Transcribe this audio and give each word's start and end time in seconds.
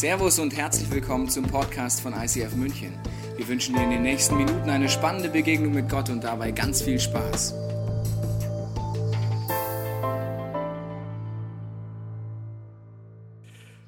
Servus 0.00 0.38
und 0.38 0.56
herzlich 0.56 0.90
willkommen 0.90 1.28
zum 1.28 1.44
Podcast 1.44 2.00
von 2.00 2.14
ICF 2.14 2.54
München. 2.54 2.94
Wir 3.36 3.46
wünschen 3.46 3.74
dir 3.74 3.82
in 3.82 3.90
den 3.90 4.00
nächsten 4.00 4.34
Minuten 4.38 4.70
eine 4.70 4.88
spannende 4.88 5.28
Begegnung 5.28 5.74
mit 5.74 5.90
Gott 5.90 6.08
und 6.08 6.24
dabei 6.24 6.52
ganz 6.52 6.80
viel 6.80 6.98
Spaß. 6.98 7.52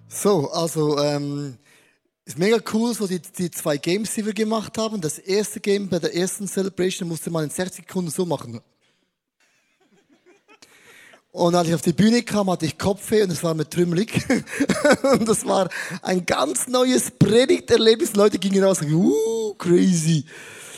So, 0.08 0.50
also 0.50 0.98
ähm, 0.98 1.56
ist 2.26 2.38
mega 2.38 2.58
cool, 2.74 2.92
so 2.92 3.06
die, 3.06 3.22
die 3.22 3.50
zwei 3.50 3.78
Games, 3.78 4.12
die 4.12 4.26
wir 4.26 4.34
gemacht 4.34 4.76
haben. 4.76 5.00
Das 5.00 5.18
erste 5.18 5.60
Game 5.60 5.88
bei 5.88 5.98
der 5.98 6.14
ersten 6.14 6.46
Celebration 6.46 7.08
musste 7.08 7.30
man 7.30 7.44
in 7.44 7.50
60 7.50 7.86
Sekunden 7.86 8.10
so 8.10 8.26
machen. 8.26 8.60
Und 11.32 11.54
als 11.54 11.66
ich 11.66 11.74
auf 11.74 11.80
die 11.80 11.94
Bühne 11.94 12.22
kam, 12.22 12.50
hatte 12.50 12.66
ich 12.66 12.76
Kopfweh 12.76 13.22
und 13.22 13.32
es 13.32 13.42
war 13.42 13.54
mir 13.54 13.66
trümmelig. 13.66 14.22
und 15.14 15.26
das 15.26 15.46
war 15.46 15.70
ein 16.02 16.26
ganz 16.26 16.68
neues 16.68 17.10
Predigterlebnis. 17.10 18.14
Leute 18.14 18.38
gingen 18.38 18.62
raus 18.62 18.82
und 18.82 18.90
sagten, 18.90 19.02
uh, 19.02 19.54
crazy. 19.54 20.26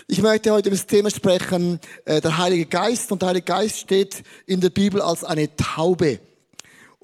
Ich 0.06 0.22
möchte 0.22 0.52
heute 0.52 0.68
über 0.68 0.76
das 0.76 0.86
Thema 0.86 1.10
sprechen, 1.10 1.80
äh, 2.04 2.20
der 2.20 2.38
Heilige 2.38 2.66
Geist. 2.66 3.10
Und 3.10 3.22
der 3.22 3.30
Heilige 3.30 3.46
Geist 3.46 3.80
steht 3.80 4.22
in 4.46 4.60
der 4.60 4.70
Bibel 4.70 5.02
als 5.02 5.24
eine 5.24 5.54
Taube. 5.56 6.20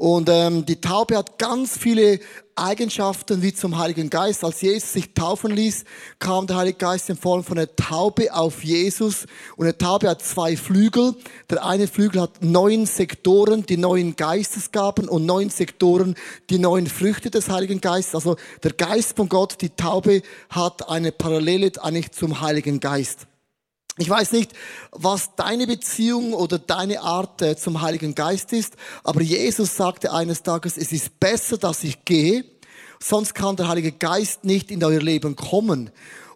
Und 0.01 0.31
ähm, 0.31 0.65
die 0.65 0.81
Taube 0.81 1.15
hat 1.19 1.39
ganz 1.39 1.77
viele 1.77 2.21
Eigenschaften 2.57 3.43
wie 3.43 3.53
zum 3.53 3.77
Heiligen 3.77 4.09
Geist. 4.09 4.43
Als 4.43 4.63
Jesus 4.63 4.95
sich 4.95 5.13
taufen 5.13 5.51
ließ, 5.51 5.85
kam 6.19 6.47
der 6.47 6.57
Heilige 6.57 6.79
Geist 6.79 7.11
in 7.11 7.19
Form 7.19 7.45
von 7.45 7.59
einer 7.59 7.77
Taube 7.77 8.33
auf 8.33 8.65
Jesus. 8.65 9.27
Und 9.59 9.67
eine 9.67 9.77
Taube 9.77 10.09
hat 10.09 10.23
zwei 10.23 10.57
Flügel. 10.57 11.17
Der 11.51 11.67
eine 11.67 11.87
Flügel 11.87 12.23
hat 12.23 12.43
neun 12.43 12.87
Sektoren, 12.87 13.67
die 13.67 13.77
neun 13.77 14.17
Geistesgaben 14.17 15.07
und 15.07 15.27
neun 15.27 15.51
Sektoren, 15.51 16.15
die 16.49 16.59
neun 16.59 16.87
Früchte 16.87 17.29
des 17.29 17.51
Heiligen 17.51 17.83
Geistes. 17.83 18.15
Also 18.15 18.37
der 18.63 18.73
Geist 18.73 19.19
von 19.19 19.29
Gott, 19.29 19.61
die 19.61 19.69
Taube 19.69 20.23
hat 20.49 20.89
eine 20.89 21.13
Parallele 21.13 21.73
eigentlich 21.79 22.13
zum 22.13 22.41
Heiligen 22.41 22.81
Geist. 22.81 23.27
Ich 24.01 24.09
weiß 24.09 24.33
nicht, 24.33 24.55
was 24.93 25.37
deine 25.37 25.67
Beziehung 25.67 26.33
oder 26.33 26.59
deine 26.59 27.03
Art 27.03 27.43
äh, 27.43 27.55
zum 27.55 27.83
Heiligen 27.83 28.15
Geist 28.15 28.51
ist, 28.55 28.77
aber 29.05 29.21
Jesus 29.21 29.77
sagte 29.77 30.11
eines 30.11 30.43
Tages, 30.43 30.79
es 30.79 30.91
ist 30.91 31.21
besser, 31.21 31.59
dass 31.59 31.85
ich 31.85 32.07
gehe, 32.07 32.47
sonst 32.99 33.35
kann 33.35 33.57
der 33.57 33.69
Heilige 33.69 33.93
Geist 33.93 34.43
nicht 34.43 34.71
in 34.71 34.83
euer 34.83 35.01
Leben 35.01 35.37
kommen. 35.37 35.91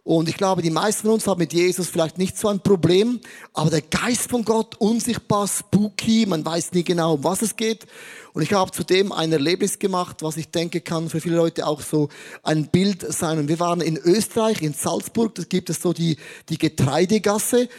Und 0.04 0.28
ich 0.28 0.36
glaube, 0.36 0.60
die 0.60 0.70
meisten 0.70 1.06
von 1.06 1.12
uns 1.12 1.26
haben 1.26 1.38
mit 1.38 1.54
Jesus 1.54 1.88
vielleicht 1.88 2.18
nicht 2.18 2.36
so 2.36 2.48
ein 2.48 2.60
Problem, 2.60 3.20
aber 3.54 3.70
der 3.70 3.80
Geist 3.80 4.28
von 4.28 4.44
Gott, 4.44 4.74
unsichtbar, 4.78 5.48
spooky, 5.48 6.26
man 6.26 6.44
weiß 6.44 6.72
nie 6.72 6.84
genau, 6.84 7.14
um 7.14 7.24
was 7.24 7.40
es 7.40 7.56
geht. 7.56 7.86
Und 8.34 8.42
ich 8.42 8.52
habe 8.52 8.70
zudem 8.70 9.12
ein 9.12 9.32
Erlebnis 9.32 9.78
gemacht, 9.78 10.18
was 10.20 10.36
ich 10.36 10.50
denke 10.50 10.82
kann 10.82 11.08
für 11.08 11.22
viele 11.22 11.36
Leute 11.36 11.66
auch 11.66 11.80
so 11.80 12.10
ein 12.42 12.66
Bild 12.66 13.10
sein. 13.14 13.38
Und 13.38 13.48
wir 13.48 13.58
waren 13.60 13.80
in 13.80 13.96
Österreich, 13.96 14.60
in 14.60 14.74
Salzburg, 14.74 15.36
da 15.36 15.44
gibt 15.44 15.70
es 15.70 15.80
so 15.80 15.94
die, 15.94 16.18
die 16.50 16.58
Getreidegasse, 16.58 17.70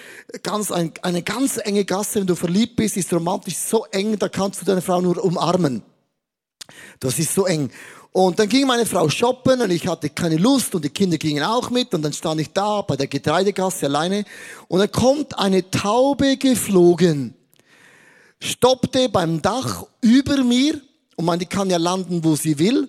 ganz 0.41 0.71
ein, 0.71 0.93
eine 1.03 1.21
ganz 1.21 1.59
enge 1.63 1.85
Gasse, 1.85 2.21
wenn 2.21 2.27
du 2.27 2.35
verliebt 2.35 2.75
bist, 2.75 2.97
ist 2.97 3.13
romantisch 3.13 3.57
so 3.57 3.85
eng, 3.91 4.17
da 4.17 4.29
kannst 4.29 4.61
du 4.61 4.65
deine 4.65 4.81
Frau 4.81 4.99
nur 4.99 5.23
umarmen. 5.23 5.83
Das 6.99 7.19
ist 7.19 7.35
so 7.35 7.45
eng. 7.45 7.69
Und 8.15 8.39
dann 8.39 8.47
ging 8.47 8.65
meine 8.65 8.85
Frau 8.85 9.09
shoppen 9.09 9.59
und 9.59 9.71
ich 9.71 9.85
hatte 9.87 10.09
keine 10.09 10.37
Lust 10.37 10.73
und 10.73 10.85
die 10.85 10.89
Kinder 10.89 11.17
gingen 11.17 11.43
auch 11.43 11.69
mit 11.69 11.93
und 11.93 12.01
dann 12.01 12.13
stand 12.13 12.39
ich 12.39 12.49
da 12.53 12.81
bei 12.81 12.95
der 12.95 13.07
Getreidegasse 13.07 13.87
alleine 13.87 14.23
und 14.69 14.79
dann 14.79 14.89
kommt 14.89 15.37
eine 15.37 15.69
Taube 15.69 16.37
geflogen, 16.37 17.33
stoppte 18.39 19.09
beim 19.09 19.41
Dach 19.41 19.85
über 19.99 20.41
mir 20.45 20.79
und 21.17 21.25
man, 21.25 21.39
die 21.39 21.45
kann 21.45 21.69
ja 21.69 21.75
landen, 21.75 22.23
wo 22.23 22.37
sie 22.37 22.57
will 22.57 22.87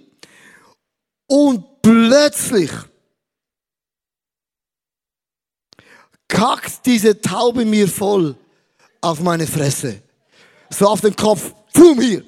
und 1.27 1.83
plötzlich 1.83 2.71
kackt 6.29 6.87
diese 6.87 7.21
Taube 7.21 7.65
mir 7.65 7.89
voll 7.89 8.37
auf 9.01 9.19
meine 9.19 9.49
Fresse. 9.49 10.03
So 10.71 10.87
auf 10.87 11.01
den 11.01 11.17
Kopf, 11.17 11.53
pum 11.73 12.01
hier. 12.01 12.23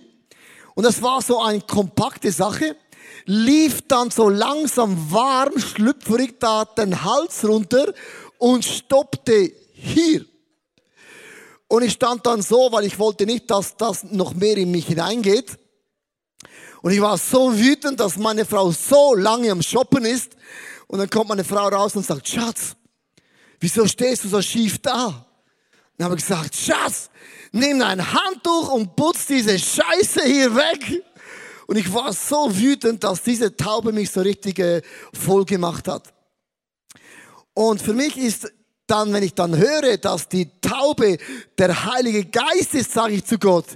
Und 0.74 0.82
das 0.82 1.00
war 1.00 1.22
so 1.22 1.40
eine 1.40 1.60
kompakte 1.60 2.32
Sache 2.32 2.74
lief 3.24 3.82
dann 3.88 4.10
so 4.10 4.28
langsam 4.28 5.10
warm, 5.12 5.58
schlüpfrig 5.58 6.40
da 6.40 6.64
den 6.64 7.04
Hals 7.04 7.46
runter 7.46 7.92
und 8.38 8.64
stoppte 8.64 9.52
hier. 9.72 10.24
Und 11.68 11.82
ich 11.82 11.92
stand 11.92 12.24
dann 12.24 12.40
so, 12.40 12.72
weil 12.72 12.84
ich 12.86 12.98
wollte 12.98 13.26
nicht, 13.26 13.50
dass 13.50 13.76
das 13.76 14.04
noch 14.04 14.34
mehr 14.34 14.56
in 14.56 14.70
mich 14.70 14.86
hineingeht. 14.86 15.58
Und 16.80 16.92
ich 16.92 17.00
war 17.00 17.18
so 17.18 17.56
wütend, 17.56 18.00
dass 18.00 18.16
meine 18.16 18.46
Frau 18.46 18.70
so 18.70 19.14
lange 19.14 19.50
am 19.50 19.62
Shoppen 19.62 20.04
ist. 20.04 20.32
Und 20.86 20.98
dann 20.98 21.10
kommt 21.10 21.28
meine 21.28 21.44
Frau 21.44 21.68
raus 21.68 21.94
und 21.96 22.06
sagt, 22.06 22.26
Schatz, 22.26 22.76
wieso 23.60 23.86
stehst 23.86 24.24
du 24.24 24.28
so 24.28 24.40
schief 24.40 24.78
da? 24.78 25.26
Dann 25.98 26.04
habe 26.06 26.16
ich 26.16 26.26
gesagt, 26.26 26.54
Schatz, 26.54 27.10
nimm 27.52 27.82
ein 27.82 28.12
Handtuch 28.12 28.72
und 28.72 28.96
putz 28.96 29.26
diese 29.26 29.58
Scheiße 29.58 30.22
hier 30.24 30.54
weg. 30.54 31.04
Und 31.68 31.76
ich 31.76 31.92
war 31.92 32.14
so 32.14 32.48
wütend, 32.56 33.04
dass 33.04 33.22
diese 33.22 33.54
Taube 33.54 33.92
mich 33.92 34.10
so 34.10 34.22
richtig 34.22 34.58
äh, 34.58 34.80
voll 35.12 35.44
gemacht 35.44 35.86
hat. 35.86 36.14
Und 37.52 37.82
für 37.82 37.92
mich 37.92 38.16
ist 38.16 38.50
dann, 38.86 39.12
wenn 39.12 39.22
ich 39.22 39.34
dann 39.34 39.54
höre, 39.54 39.98
dass 39.98 40.30
die 40.30 40.48
Taube 40.62 41.18
der 41.58 41.84
Heilige 41.84 42.24
Geist 42.24 42.74
ist, 42.74 42.92
sage 42.92 43.12
ich 43.12 43.26
zu 43.26 43.38
Gott, 43.38 43.66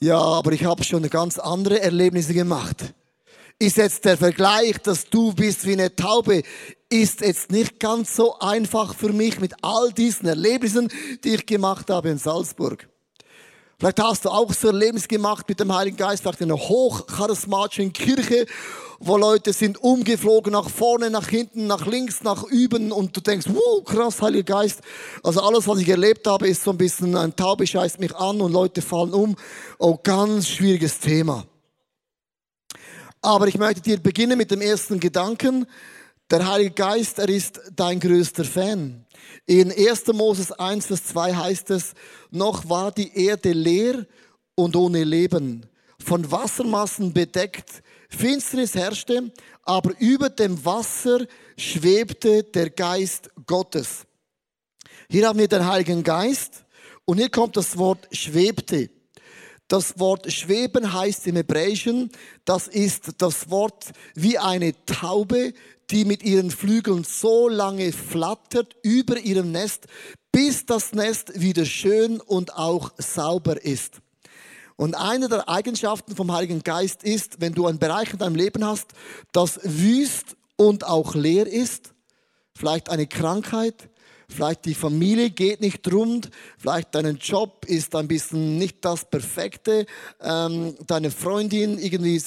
ja, 0.00 0.18
aber 0.18 0.52
ich 0.52 0.64
habe 0.64 0.82
schon 0.82 1.02
ganz 1.10 1.38
andere 1.38 1.82
Erlebnisse 1.82 2.32
gemacht. 2.32 2.94
Ist 3.58 3.76
jetzt 3.76 4.06
der 4.06 4.16
Vergleich, 4.16 4.78
dass 4.78 5.04
du 5.04 5.34
bist 5.34 5.66
wie 5.66 5.74
eine 5.74 5.94
Taube, 5.94 6.42
ist 6.88 7.20
jetzt 7.20 7.50
nicht 7.50 7.78
ganz 7.78 8.16
so 8.16 8.38
einfach 8.38 8.94
für 8.94 9.12
mich 9.12 9.38
mit 9.40 9.52
all 9.60 9.92
diesen 9.92 10.26
Erlebnissen, 10.26 10.88
die 11.22 11.34
ich 11.34 11.44
gemacht 11.44 11.90
habe 11.90 12.08
in 12.08 12.16
Salzburg. 12.16 12.88
Vielleicht 13.80 13.98
hast 14.02 14.26
du 14.26 14.28
auch 14.28 14.52
so 14.52 14.66
Erlebnis 14.66 15.08
gemacht 15.08 15.48
mit 15.48 15.58
dem 15.58 15.74
Heiligen 15.74 15.96
Geist, 15.96 16.22
vielleicht 16.22 16.42
in 16.42 16.52
einer 16.52 16.60
hochcharismatischen 16.60 17.94
Kirche, 17.94 18.44
wo 18.98 19.16
Leute 19.16 19.54
sind 19.54 19.82
umgeflogen 19.82 20.52
nach 20.52 20.68
vorne, 20.68 21.08
nach 21.08 21.28
hinten, 21.28 21.66
nach 21.66 21.86
links, 21.86 22.22
nach 22.22 22.44
üben 22.44 22.92
und 22.92 23.16
du 23.16 23.22
denkst, 23.22 23.46
wow, 23.48 23.82
krass, 23.82 24.20
Heiliger 24.20 24.58
Geist. 24.58 24.80
Also 25.22 25.40
alles, 25.40 25.66
was 25.66 25.78
ich 25.78 25.88
erlebt 25.88 26.26
habe, 26.26 26.46
ist 26.46 26.62
so 26.62 26.72
ein 26.72 26.76
bisschen, 26.76 27.16
ein 27.16 27.34
Taube 27.34 27.66
scheißt 27.66 28.00
mich 28.00 28.14
an 28.14 28.42
und 28.42 28.52
Leute 28.52 28.82
fallen 28.82 29.14
um. 29.14 29.34
Oh, 29.78 29.96
ganz 30.02 30.48
schwieriges 30.48 30.98
Thema. 30.98 31.46
Aber 33.22 33.48
ich 33.48 33.56
möchte 33.56 33.80
dir 33.80 33.96
beginnen 33.96 34.36
mit 34.36 34.50
dem 34.50 34.60
ersten 34.60 35.00
Gedanken. 35.00 35.64
Der 36.30 36.46
Heilige 36.46 36.74
Geist, 36.74 37.18
er 37.18 37.30
ist 37.30 37.58
dein 37.74 37.98
größter 37.98 38.44
Fan. 38.44 39.06
In 39.46 39.72
1. 39.72 40.06
Moses 40.08 40.52
1, 40.52 40.86
Vers 40.86 41.04
2 41.06 41.34
heißt 41.34 41.70
es, 41.70 41.94
noch 42.30 42.68
war 42.68 42.92
die 42.92 43.16
Erde 43.16 43.52
leer 43.52 44.06
und 44.54 44.76
ohne 44.76 45.04
Leben, 45.04 45.66
von 46.04 46.30
Wassermassen 46.30 47.12
bedeckt. 47.12 47.82
Finsternis 48.08 48.74
herrschte, 48.74 49.32
aber 49.62 49.92
über 49.98 50.30
dem 50.30 50.64
Wasser 50.64 51.26
schwebte 51.56 52.42
der 52.42 52.70
Geist 52.70 53.30
Gottes. 53.46 54.06
Hier 55.08 55.28
haben 55.28 55.38
wir 55.38 55.48
den 55.48 55.66
Heiligen 55.66 56.02
Geist 56.02 56.64
und 57.04 57.18
hier 57.18 57.30
kommt 57.30 57.56
das 57.56 57.76
Wort 57.76 58.08
schwebte. 58.12 58.90
Das 59.70 60.00
Wort 60.00 60.32
schweben 60.32 60.92
heißt 60.92 61.28
im 61.28 61.36
Hebräischen, 61.36 62.10
das 62.44 62.66
ist 62.66 63.12
das 63.18 63.50
Wort 63.50 63.92
wie 64.16 64.36
eine 64.36 64.74
Taube, 64.84 65.54
die 65.92 66.04
mit 66.04 66.24
ihren 66.24 66.50
Flügeln 66.50 67.04
so 67.04 67.48
lange 67.48 67.92
flattert 67.92 68.74
über 68.82 69.16
ihrem 69.20 69.52
Nest, 69.52 69.86
bis 70.32 70.66
das 70.66 70.92
Nest 70.92 71.40
wieder 71.40 71.64
schön 71.64 72.20
und 72.20 72.56
auch 72.56 72.90
sauber 72.98 73.64
ist. 73.64 74.00
Und 74.74 74.96
eine 74.96 75.28
der 75.28 75.48
Eigenschaften 75.48 76.16
vom 76.16 76.32
Heiligen 76.32 76.64
Geist 76.64 77.04
ist, 77.04 77.40
wenn 77.40 77.52
du 77.52 77.68
einen 77.68 77.78
Bereich 77.78 78.12
in 78.12 78.18
deinem 78.18 78.34
Leben 78.34 78.64
hast, 78.64 78.88
das 79.30 79.60
wüst 79.62 80.36
und 80.56 80.84
auch 80.84 81.14
leer 81.14 81.46
ist, 81.46 81.94
vielleicht 82.56 82.88
eine 82.88 83.06
Krankheit, 83.06 83.89
vielleicht 84.30 84.64
die 84.64 84.74
Familie 84.74 85.30
geht 85.30 85.60
nicht 85.60 85.90
rund, 85.92 86.30
vielleicht 86.58 86.94
dein 86.94 87.16
Job 87.16 87.64
ist 87.66 87.94
ein 87.94 88.08
bisschen 88.08 88.58
nicht 88.58 88.84
das 88.84 89.04
Perfekte, 89.04 89.86
ähm, 90.20 90.76
deine 90.86 91.10
Freundin 91.10 91.78
irgendwie 91.78 92.22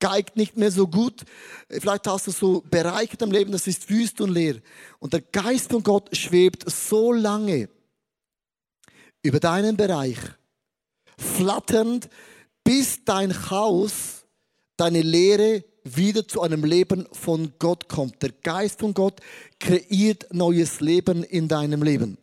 geigt 0.00 0.36
nicht 0.36 0.56
mehr 0.56 0.70
so 0.70 0.88
gut. 0.88 1.24
Vielleicht 1.68 2.06
hast 2.06 2.26
du 2.26 2.30
so 2.30 2.62
Bereiche 2.68 3.16
im 3.20 3.30
Leben, 3.30 3.52
das 3.52 3.66
ist 3.66 3.88
wüst 3.90 4.20
und 4.20 4.30
leer. 4.30 4.56
Und 4.98 5.12
der 5.12 5.20
Geist 5.20 5.70
von 5.70 5.82
Gott 5.82 6.16
schwebt 6.16 6.68
so 6.68 7.12
lange 7.12 7.68
über 9.22 9.38
deinen 9.38 9.76
Bereich, 9.76 10.18
flatternd, 11.18 12.08
bis 12.64 13.04
dein 13.04 13.32
Chaos, 13.32 14.24
deine 14.76 15.02
Leere 15.02 15.64
wieder 15.84 16.26
zu 16.26 16.42
einem 16.42 16.64
Leben 16.64 17.06
von 17.12 17.52
Gott 17.58 17.88
kommt. 17.88 18.22
Der 18.22 18.30
Geist 18.30 18.80
von 18.80 18.94
Gott 18.94 19.20
kreiert 19.58 20.26
neues 20.32 20.80
Leben 20.80 21.24
in 21.24 21.48
deinem 21.48 21.82
Leben. 21.82 22.18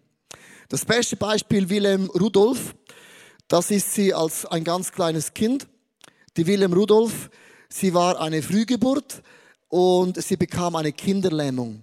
Das 0.69 0.85
beste 0.85 1.15
Beispiel 1.15 1.69
Wilhelm 1.69 2.09
Rudolf, 2.09 2.75
das 3.47 3.71
ist 3.71 3.93
sie 3.93 4.13
als 4.13 4.45
ein 4.45 4.63
ganz 4.63 4.91
kleines 4.91 5.33
Kind. 5.33 5.67
Die 6.35 6.45
Wilhelm 6.45 6.73
Rudolf, 6.73 7.29
Sie 7.69 7.93
war 7.93 8.19
eine 8.21 8.41
Frühgeburt 8.41 9.21
und 9.67 10.21
sie 10.21 10.37
bekam 10.37 10.75
eine 10.75 10.93
Kinderlähmung. 10.93 11.81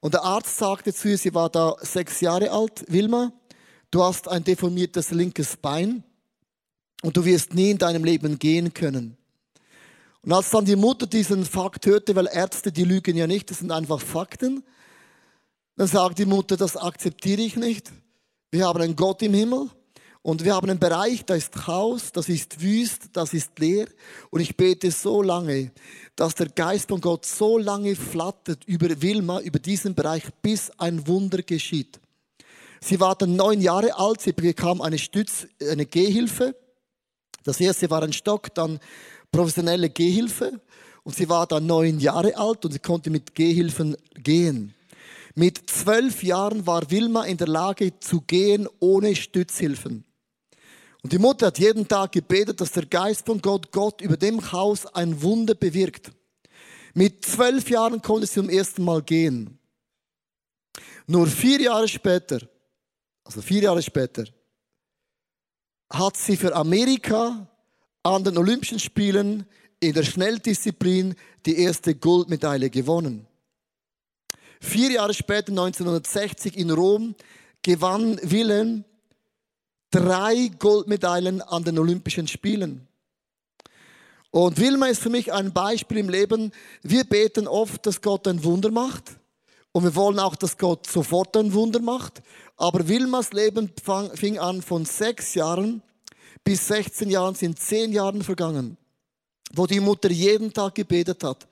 Und 0.00 0.14
der 0.14 0.24
Arzt 0.24 0.58
sagte 0.58 0.92
zu 0.92 1.08
ihr, 1.08 1.18
sie 1.18 1.34
war 1.34 1.48
da 1.48 1.76
sechs 1.80 2.20
Jahre 2.20 2.50
alt, 2.50 2.84
Wilma, 2.88 3.32
du 3.90 4.02
hast 4.02 4.28
ein 4.28 4.44
deformiertes 4.44 5.10
linkes 5.10 5.56
Bein 5.56 6.02
und 7.02 7.16
du 7.16 7.24
wirst 7.24 7.54
nie 7.54 7.70
in 7.70 7.78
deinem 7.78 8.04
Leben 8.04 8.38
gehen 8.38 8.74
können. 8.74 9.16
Und 10.26 10.32
als 10.32 10.50
dann 10.50 10.64
die 10.64 10.74
Mutter 10.74 11.06
diesen 11.06 11.44
Fakt 11.44 11.86
hörte, 11.86 12.16
weil 12.16 12.26
Ärzte, 12.26 12.72
die 12.72 12.82
lügen 12.82 13.16
ja 13.16 13.28
nicht, 13.28 13.48
das 13.48 13.60
sind 13.60 13.70
einfach 13.70 14.00
Fakten, 14.00 14.64
dann 15.76 15.86
sagt 15.86 16.18
die 16.18 16.26
Mutter, 16.26 16.56
das 16.56 16.76
akzeptiere 16.76 17.42
ich 17.42 17.54
nicht. 17.54 17.92
Wir 18.50 18.66
haben 18.66 18.82
einen 18.82 18.96
Gott 18.96 19.22
im 19.22 19.34
Himmel 19.34 19.70
und 20.22 20.42
wir 20.42 20.56
haben 20.56 20.68
einen 20.68 20.80
Bereich, 20.80 21.24
da 21.24 21.36
ist 21.36 21.52
Chaos, 21.52 22.10
das 22.10 22.28
ist 22.28 22.60
wüst, 22.60 23.10
das 23.12 23.34
ist 23.34 23.56
leer. 23.60 23.86
Und 24.30 24.40
ich 24.40 24.56
bete 24.56 24.90
so 24.90 25.22
lange, 25.22 25.70
dass 26.16 26.34
der 26.34 26.48
Geist 26.48 26.88
von 26.88 27.00
Gott 27.00 27.24
so 27.24 27.56
lange 27.56 27.94
flattert 27.94 28.64
über 28.64 29.00
Wilma, 29.00 29.38
über 29.38 29.60
diesen 29.60 29.94
Bereich, 29.94 30.24
bis 30.42 30.72
ein 30.76 31.06
Wunder 31.06 31.42
geschieht. 31.42 32.00
Sie 32.80 32.98
war 32.98 33.14
dann 33.14 33.36
neun 33.36 33.60
Jahre 33.60 33.96
alt, 33.96 34.22
sie 34.22 34.32
bekam 34.32 34.80
eine 34.80 34.98
Stütz, 34.98 35.46
eine 35.60 35.86
Gehhilfe. 35.86 36.56
Das 37.44 37.60
erste 37.60 37.90
war 37.90 38.02
ein 38.02 38.12
Stock, 38.12 38.52
dann 38.56 38.80
professionelle 39.30 39.90
Gehhilfe. 39.90 40.60
Und 41.02 41.14
sie 41.14 41.28
war 41.28 41.46
dann 41.46 41.66
neun 41.66 42.00
Jahre 42.00 42.36
alt 42.36 42.64
und 42.64 42.72
sie 42.72 42.80
konnte 42.80 43.10
mit 43.10 43.34
Gehhilfen 43.34 43.96
gehen. 44.14 44.74
Mit 45.34 45.68
zwölf 45.70 46.22
Jahren 46.22 46.66
war 46.66 46.90
Wilma 46.90 47.24
in 47.24 47.36
der 47.36 47.46
Lage 47.46 48.00
zu 48.00 48.22
gehen 48.22 48.66
ohne 48.80 49.14
Stützhilfen. 49.14 50.04
Und 51.02 51.12
die 51.12 51.18
Mutter 51.18 51.46
hat 51.46 51.58
jeden 51.58 51.86
Tag 51.86 52.12
gebetet, 52.12 52.60
dass 52.60 52.72
der 52.72 52.86
Geist 52.86 53.26
von 53.26 53.40
Gott, 53.40 53.70
Gott 53.70 54.00
über 54.00 54.16
dem 54.16 54.50
Haus 54.50 54.86
ein 54.86 55.22
Wunder 55.22 55.54
bewirkt. 55.54 56.10
Mit 56.94 57.24
zwölf 57.24 57.70
Jahren 57.70 58.02
konnte 58.02 58.26
sie 58.26 58.40
zum 58.40 58.48
ersten 58.48 58.82
Mal 58.82 59.02
gehen. 59.02 59.58
Nur 61.06 61.26
vier 61.26 61.60
Jahre 61.60 61.86
später, 61.86 62.40
also 63.22 63.42
vier 63.42 63.62
Jahre 63.62 63.82
später, 63.82 64.24
hat 65.90 66.16
sie 66.16 66.36
für 66.36 66.54
Amerika 66.56 67.46
an 68.06 68.22
den 68.22 68.38
Olympischen 68.38 68.78
Spielen 68.78 69.46
in 69.80 69.92
der 69.92 70.04
Schnelldisziplin 70.04 71.16
die 71.44 71.58
erste 71.58 71.96
Goldmedaille 71.96 72.70
gewonnen. 72.70 73.26
Vier 74.60 74.92
Jahre 74.92 75.12
später, 75.12 75.50
1960 75.50 76.56
in 76.56 76.70
Rom, 76.70 77.16
gewann 77.62 78.18
Wilhelm 78.22 78.84
drei 79.90 80.52
Goldmedaillen 80.56 81.42
an 81.42 81.64
den 81.64 81.80
Olympischen 81.80 82.28
Spielen. 82.28 82.86
Und 84.30 84.60
Wilma 84.60 84.86
ist 84.86 85.02
für 85.02 85.10
mich 85.10 85.32
ein 85.32 85.52
Beispiel 85.52 85.98
im 85.98 86.08
Leben. 86.08 86.52
Wir 86.82 87.02
beten 87.02 87.48
oft, 87.48 87.86
dass 87.86 88.02
Gott 88.02 88.28
ein 88.28 88.44
Wunder 88.44 88.70
macht. 88.70 89.16
Und 89.72 89.82
wir 89.82 89.96
wollen 89.96 90.20
auch, 90.20 90.36
dass 90.36 90.58
Gott 90.58 90.86
sofort 90.86 91.36
ein 91.36 91.52
Wunder 91.54 91.80
macht. 91.80 92.22
Aber 92.56 92.86
Wilmas 92.86 93.32
Leben 93.32 93.72
fing 94.14 94.38
an 94.38 94.62
von 94.62 94.84
sechs 94.84 95.34
Jahren 95.34 95.82
bis 96.46 96.68
16 96.68 97.10
Jahren, 97.10 97.34
sind 97.34 97.58
zehn 97.58 97.92
Jahre 97.92 98.22
vergangen, 98.22 98.76
wo 99.52 99.66
die 99.66 99.80
Mutter 99.80 100.12
jeden 100.12 100.52
Tag 100.52 100.76
gebetet 100.76 101.24
hat, 101.24 101.48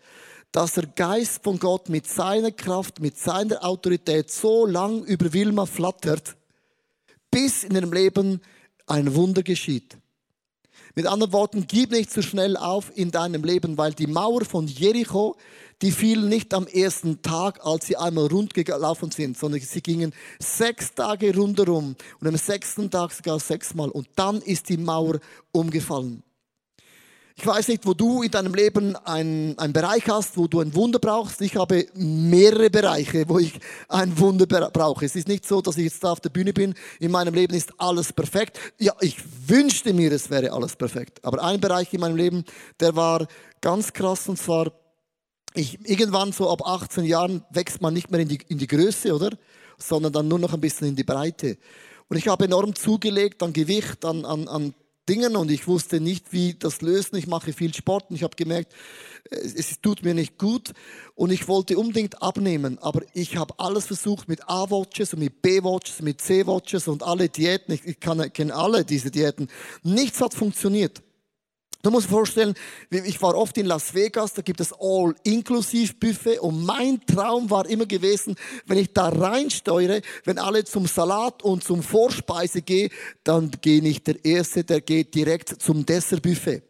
dass 0.53 0.75
der 0.75 0.87
Geist 0.87 1.43
von 1.43 1.59
Gott 1.59 1.89
mit 1.89 2.07
seiner 2.07 2.53
Kraft, 2.53 3.01
mit 3.01 3.19
seiner 3.19 3.65
Autorität 3.65 4.31
so 4.31 4.67
lang 4.67 5.03
über 5.03 5.33
Wilma 5.33 5.67
flattert, 5.67 6.37
bis 7.29 7.65
in 7.65 7.75
ihrem 7.75 7.93
Leben 7.93 8.41
ein 8.87 9.13
Wunder 9.17 9.43
geschieht. 9.43 9.99
Mit 10.97 11.07
anderen 11.07 11.33
Worten, 11.33 11.67
gib 11.67 11.91
nicht 11.91 12.13
zu 12.13 12.23
schnell 12.23 12.57
auf 12.57 12.97
in 12.97 13.11
deinem 13.11 13.43
Leben, 13.43 13.77
weil 13.77 13.95
die 13.95 14.07
Mauer 14.07 14.45
von 14.45 14.69
Jericho, 14.69 15.37
die 15.83 15.91
fiel 15.91 16.21
nicht 16.21 16.55
am 16.55 16.69
ersten 16.69 17.21
Tag, 17.21 17.67
als 17.67 17.87
sie 17.87 17.97
einmal 17.97 18.29
rund 18.29 18.55
gelaufen 18.55 19.11
sind, 19.11 19.37
sondern 19.37 19.61
sie 19.61 19.83
gingen 19.83 20.15
sechs 20.39 20.95
Tage 20.95 21.35
rundherum 21.35 21.97
und 22.21 22.29
am 22.29 22.37
sechsten 22.37 22.93
Tag 22.93 23.11
sogar 23.11 23.41
sechsmal 23.41 23.91
und 23.91 24.07
dann 24.15 24.41
ist 24.41 24.69
die 24.69 24.77
Mauer 24.77 25.19
umgefallen. 25.51 26.23
Ich 27.37 27.45
weiß 27.45 27.67
nicht, 27.67 27.85
wo 27.85 27.95
du 27.95 28.23
in 28.23 28.31
deinem 28.31 28.55
Leben 28.55 28.95
einen, 28.95 29.59
einen 29.59 29.73
Bereich 29.73 30.09
hast, 30.09 30.37
wo 30.37 30.47
du 30.47 30.61
ein 30.61 30.73
Wunder 30.73 31.01
brauchst. 31.01 31.41
Ich 31.41 31.57
habe 31.57 31.87
mehrere 31.95 32.71
Bereiche, 32.71 33.29
wo 33.29 33.41
ich 33.41 33.59
ein 33.89 34.17
Wunder 34.21 34.47
brauche. 34.47 35.05
Es 35.05 35.17
ist 35.17 35.27
nicht 35.27 35.45
so, 35.45 35.61
dass 35.61 35.77
ich 35.77 35.85
jetzt 35.85 36.05
da 36.05 36.13
auf 36.13 36.21
der 36.21 36.31
Bühne 36.31 36.53
bin. 36.53 36.75
In 37.01 37.11
meinem 37.11 37.35
Leben 37.35 37.55
ist 37.55 37.73
alles 37.79 38.13
perfekt. 38.13 38.61
Ja, 38.79 38.95
ich 39.01 39.17
wünschte 39.49 39.93
mir, 39.93 40.13
es 40.13 40.31
wäre 40.31 40.53
alles 40.53 40.77
perfekt. 40.77 41.25
Aber 41.25 41.43
ein 41.43 41.61
Bereich 41.61 41.93
in 41.93 42.01
meinem 42.01 42.17
Leben, 42.17 42.45
der 42.79 42.95
war 42.95 43.27
ganz 43.61 43.93
krass 43.93 44.29
und 44.29 44.39
zwar, 44.39 44.71
ich, 45.55 45.81
irgendwann 45.89 46.31
so 46.31 46.49
ab 46.49 46.63
18 46.65 47.05
Jahren 47.05 47.43
wächst 47.51 47.83
man 47.83 47.95
nicht 47.95 48.13
mehr 48.13 48.21
in 48.21 48.29
die, 48.29 48.39
in 48.47 48.59
die 48.59 48.69
Größe, 48.69 49.13
oder? 49.13 49.31
Sondern 49.77 50.13
dann 50.13 50.29
nur 50.29 50.39
noch 50.39 50.55
ein 50.55 50.61
bisschen 50.61 50.87
in 50.87 50.97
die 50.97 51.03
Breite. 51.03 51.59
Und 52.09 52.17
ich 52.17 52.29
habe 52.29 52.45
enorm 52.45 52.77
zugelegt 52.77 53.43
an 53.43 53.53
Gewicht, 53.53 54.05
an, 54.05 54.25
an, 54.25 54.47
an 54.47 54.75
Dingen 55.09 55.37
und 55.37 55.51
ich 55.51 55.69
wusste 55.69 56.01
nicht, 56.01 56.33
wie 56.33 56.55
das 56.55 56.81
lösen. 56.81 57.17
Ich 57.17 57.27
mache 57.27 57.53
viel 57.53 57.75
Sport 57.75 58.11
und 58.11 58.17
ich 58.17 58.23
habe 58.23 58.37
gemerkt, 58.37 58.73
es 59.31 59.81
tut 59.81 60.03
mir 60.03 60.15
nicht 60.15 60.39
gut 60.39 60.73
und 61.15 61.31
ich 61.31 61.49
wollte 61.49 61.79
unbedingt 61.79 62.23
abnehmen, 62.23 62.79
aber 62.79 63.03
ich 63.15 63.37
habe 63.37 63.55
alles 63.59 63.87
versucht 63.87 64.29
mit 64.29 64.49
A-Watches 64.49 65.15
und 65.15 65.21
mit 65.21 65.43
B-Watches, 65.43 66.03
mit 66.03 66.21
C-Watches 66.21 66.89
und 66.89 67.03
alle 67.03 67.29
Diäten. 67.29 67.75
Ich, 67.75 67.85
ich 67.85 68.01
kenne 68.01 68.55
alle 68.55 68.85
diese 68.85 69.11
Diäten. 69.11 69.49
Nichts 69.83 70.21
hat 70.21 70.35
funktioniert. 70.35 71.03
Du 71.85 71.91
musst 71.91 72.07
dir 72.07 72.13
vorstellen, 72.13 72.55
ich 72.89 73.21
war 73.21 73.35
oft 73.35 73.59
in 73.59 73.67
Las 73.67 73.93
Vegas, 73.93 74.33
da 74.33 74.41
gibt 74.41 74.59
es 74.61 74.73
All-Inklusiv-Buffet 74.73 76.39
und 76.39 76.65
mein 76.65 77.05
Traum 77.05 77.51
war 77.51 77.69
immer 77.69 77.85
gewesen, 77.85 78.37
wenn 78.65 78.79
ich 78.79 78.95
da 78.95 79.11
reinsteuere, 79.11 80.01
wenn 80.25 80.39
alle 80.39 80.65
zum 80.65 80.87
Salat 80.87 81.43
und 81.43 81.63
zum 81.63 81.83
Vorspeise 81.83 82.63
gehen, 82.63 82.91
dann 83.23 83.51
gehe 83.61 83.83
nicht 83.83 84.07
der 84.07 84.25
Erste, 84.25 84.65
der 84.65 84.81
geht 84.81 85.15
direkt 85.15 85.61
zum 85.61 85.85
Dessert-Buffet. 85.85 86.63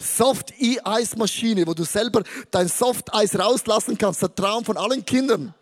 Soft-E-Eismaschine, 0.00 1.64
wo 1.68 1.74
du 1.74 1.84
selber 1.84 2.24
dein 2.50 2.66
Soft-Eis 2.66 3.38
rauslassen 3.38 3.96
kannst, 3.96 4.22
der 4.22 4.34
Traum 4.34 4.64
von 4.64 4.76
allen 4.76 5.04
Kindern. 5.04 5.54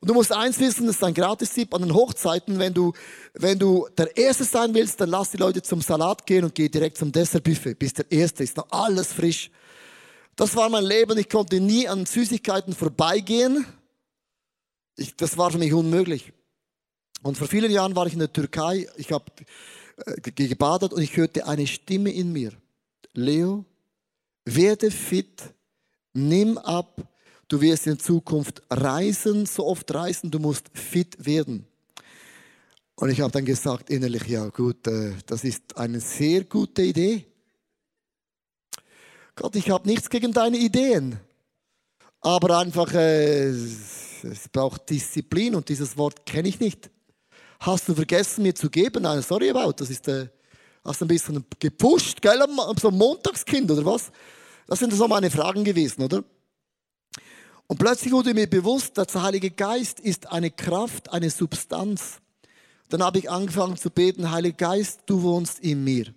Und 0.00 0.08
du 0.08 0.14
musst 0.14 0.32
eins 0.32 0.60
wissen, 0.60 0.86
das 0.86 0.96
ist 0.96 1.04
ein 1.04 1.14
Gratis-Tipp 1.14 1.74
an 1.74 1.82
den 1.82 1.92
Hochzeiten, 1.92 2.58
wenn 2.58 2.72
du, 2.72 2.92
wenn 3.34 3.58
du 3.58 3.88
der 3.96 4.16
Erste 4.16 4.44
sein 4.44 4.72
willst, 4.74 5.00
dann 5.00 5.10
lass 5.10 5.30
die 5.30 5.38
Leute 5.38 5.60
zum 5.62 5.80
Salat 5.80 6.24
gehen 6.24 6.44
und 6.44 6.54
geh 6.54 6.68
direkt 6.68 6.98
zum 6.98 7.10
Dessertbuffet, 7.10 7.74
bis 7.74 7.94
der 7.94 8.10
Erste 8.10 8.44
ist 8.44 8.56
noch 8.56 8.70
alles 8.70 9.12
frisch. 9.12 9.50
Das 10.36 10.54
war 10.54 10.68
mein 10.68 10.84
Leben, 10.84 11.18
ich 11.18 11.28
konnte 11.28 11.60
nie 11.60 11.88
an 11.88 12.06
Süßigkeiten 12.06 12.74
vorbeigehen. 12.74 13.66
Ich, 14.96 15.16
das 15.16 15.36
war 15.36 15.50
für 15.50 15.58
mich 15.58 15.72
unmöglich. 15.72 16.32
Und 17.22 17.36
vor 17.36 17.48
vielen 17.48 17.72
Jahren 17.72 17.96
war 17.96 18.06
ich 18.06 18.12
in 18.12 18.20
der 18.20 18.32
Türkei, 18.32 18.86
ich 18.96 19.10
habe 19.10 19.24
äh, 20.06 20.20
gebadet 20.20 20.92
und 20.92 21.02
ich 21.02 21.16
hörte 21.16 21.48
eine 21.48 21.66
Stimme 21.66 22.12
in 22.12 22.32
mir. 22.32 22.52
Leo, 23.14 23.64
werde 24.44 24.92
fit, 24.92 25.42
nimm 26.12 26.56
ab, 26.56 27.02
Du 27.48 27.62
wirst 27.62 27.86
in 27.86 27.98
Zukunft 27.98 28.62
reisen, 28.68 29.46
so 29.46 29.66
oft 29.66 29.92
reisen, 29.94 30.30
du 30.30 30.38
musst 30.38 30.68
fit 30.74 31.24
werden. 31.24 31.66
Und 32.94 33.08
ich 33.08 33.22
habe 33.22 33.32
dann 33.32 33.46
gesagt 33.46 33.88
innerlich, 33.88 34.26
ja 34.26 34.48
gut, 34.48 34.86
äh, 34.86 35.14
das 35.24 35.44
ist 35.44 35.76
eine 35.76 36.00
sehr 36.00 36.44
gute 36.44 36.82
Idee. 36.82 37.24
Gott, 39.34 39.56
ich 39.56 39.70
habe 39.70 39.88
nichts 39.88 40.10
gegen 40.10 40.32
deine 40.32 40.58
Ideen, 40.58 41.18
aber 42.20 42.58
einfach, 42.58 42.92
äh, 42.92 43.46
es 43.46 44.48
braucht 44.52 44.90
Disziplin 44.90 45.54
und 45.54 45.68
dieses 45.68 45.96
Wort 45.96 46.26
kenne 46.26 46.48
ich 46.48 46.60
nicht. 46.60 46.90
Hast 47.60 47.88
du 47.88 47.94
vergessen, 47.94 48.42
mir 48.42 48.54
zu 48.54 48.68
geben? 48.68 49.04
Nein, 49.04 49.22
sorry 49.22 49.48
about, 49.48 49.74
das 49.76 49.90
ist, 49.90 50.06
äh, 50.08 50.28
hast 50.84 51.00
ein 51.00 51.08
bisschen 51.08 51.46
gepusht, 51.58 52.20
gell, 52.20 52.44
so 52.80 52.88
ein 52.88 52.98
Montagskind 52.98 53.70
oder 53.70 53.86
was? 53.86 54.10
Das 54.66 54.80
sind 54.80 54.92
so 54.92 55.08
meine 55.08 55.30
Fragen 55.30 55.64
gewesen, 55.64 56.02
oder? 56.02 56.24
Und 57.68 57.78
plötzlich 57.78 58.12
wurde 58.12 58.34
mir 58.34 58.48
bewusst, 58.48 58.96
dass 58.96 59.08
der 59.08 59.22
Heilige 59.22 59.50
Geist 59.50 60.00
ist 60.00 60.32
eine 60.32 60.50
Kraft, 60.50 61.12
eine 61.12 61.28
Substanz. 61.28 62.20
Dann 62.88 63.02
habe 63.02 63.18
ich 63.18 63.30
angefangen 63.30 63.76
zu 63.76 63.90
beten, 63.90 64.30
Heiliger 64.30 64.56
Geist, 64.56 65.02
du 65.04 65.22
wohnst 65.22 65.60
in 65.60 65.84
mir. 65.84 66.14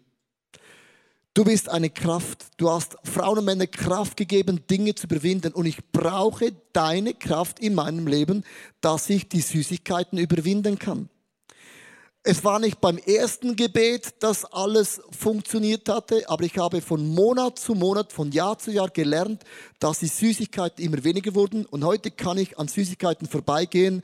Du 1.34 1.43
bist 1.43 1.70
eine 1.70 1.89
Kraft. 1.89 2.48
Du 2.58 2.70
hast 2.70 2.98
Frauen 3.03 3.39
und 3.39 3.46
Männern 3.46 3.70
Kraft 3.70 4.15
gegeben, 4.17 4.65
Dinge 4.70 4.96
zu 4.96 5.08
überwinden. 5.08 5.53
Und 5.53 5.65
ich 5.65 5.77
brauche 5.91 6.53
deine 6.72 7.13
Kraft 7.13 7.60
in 7.60 7.75
meinem 7.75 8.08
Leben, 8.08 8.43
dass 8.79 9.10
ich 9.10 9.27
die 9.27 9.41
Süßigkeiten 9.41 10.17
überwinden 10.17 10.79
kann. 10.79 11.10
Es 12.23 12.43
war 12.43 12.59
nicht 12.59 12.79
beim 12.79 12.99
ersten 12.99 13.55
Gebet, 13.55 14.21
dass 14.21 14.45
alles 14.45 15.01
funktioniert 15.09 15.89
hatte, 15.89 16.29
aber 16.29 16.43
ich 16.43 16.55
habe 16.59 16.79
von 16.81 17.07
Monat 17.07 17.57
zu 17.57 17.73
Monat, 17.73 18.13
von 18.13 18.31
Jahr 18.31 18.59
zu 18.59 18.71
Jahr 18.71 18.91
gelernt, 18.91 19.43
dass 19.79 19.99
die 19.99 20.07
Süßigkeiten 20.07 20.85
immer 20.85 21.03
weniger 21.03 21.33
wurden. 21.33 21.65
Und 21.65 21.83
heute 21.83 22.11
kann 22.11 22.37
ich 22.37 22.59
an 22.59 22.67
Süßigkeiten 22.67 23.27
vorbeigehen 23.27 24.03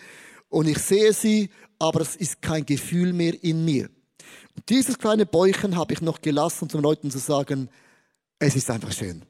und 0.50 0.68
ich 0.68 0.80
sehe 0.80 1.14
sie, 1.14 1.52
aber 1.78 2.02
es 2.02 2.16
ist 2.16 2.42
kein 2.42 2.66
Gefühl 2.66 3.14
mehr 3.14 3.36
in 3.44 3.64
mir. 3.64 3.88
Und 4.56 4.68
dieses 4.70 4.98
kleine 4.98 5.28
Bäuchen 5.28 5.78
habe 5.78 5.94
ich 5.94 6.02
noch 6.02 6.20
gelassen, 6.20 6.64
um 6.64 6.70
den 6.70 6.82
Leuten 6.82 7.12
zu 7.12 7.20
sagen, 7.20 7.70
Es 8.40 8.56
ist 8.56 8.70
einfach 8.72 8.92
schön. 8.92 9.24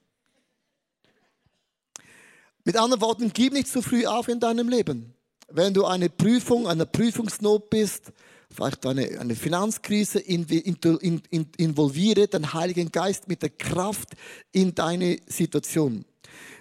Mit 2.64 2.78
anderen 2.78 3.02
Worten, 3.02 3.32
gib 3.34 3.52
nicht 3.52 3.68
zu 3.68 3.82
früh 3.82 4.06
auf 4.06 4.30
in 4.30 4.40
deinem 4.40 4.70
Leben. 4.70 5.14
Wenn 5.50 5.74
du 5.74 5.86
eine 5.86 6.10
Prüfung, 6.10 6.68
eine 6.68 6.86
Prüfungsnot 6.86 7.70
bist, 7.70 8.12
vielleicht 8.54 8.86
eine, 8.86 9.20
eine 9.20 9.36
Finanzkrise, 9.36 10.20
in, 10.20 10.46
in, 10.46 11.22
in, 11.30 11.48
involviere 11.58 12.28
den 12.28 12.54
Heiligen 12.54 12.92
Geist 12.92 13.28
mit 13.28 13.42
der 13.42 13.50
Kraft 13.50 14.10
in 14.52 14.74
deine 14.74 15.18
Situation. 15.28 16.06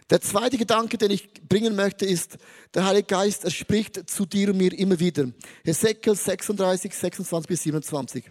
Der 0.08 0.20
zweite 0.20 0.56
Gedanke, 0.56 0.98
den 0.98 1.10
ich 1.10 1.32
bringen 1.48 1.74
möchte, 1.74 2.06
ist, 2.06 2.38
der 2.74 2.86
Heilige 2.86 3.08
Geist, 3.08 3.44
er 3.44 3.50
spricht 3.50 4.08
zu 4.08 4.24
dir 4.24 4.50
und 4.50 4.58
mir 4.58 4.72
immer 4.72 5.00
wieder. 5.00 5.32
Hesekiel 5.64 6.14
36, 6.14 6.94
26 6.94 7.48
bis 7.48 7.62
27. 7.64 8.24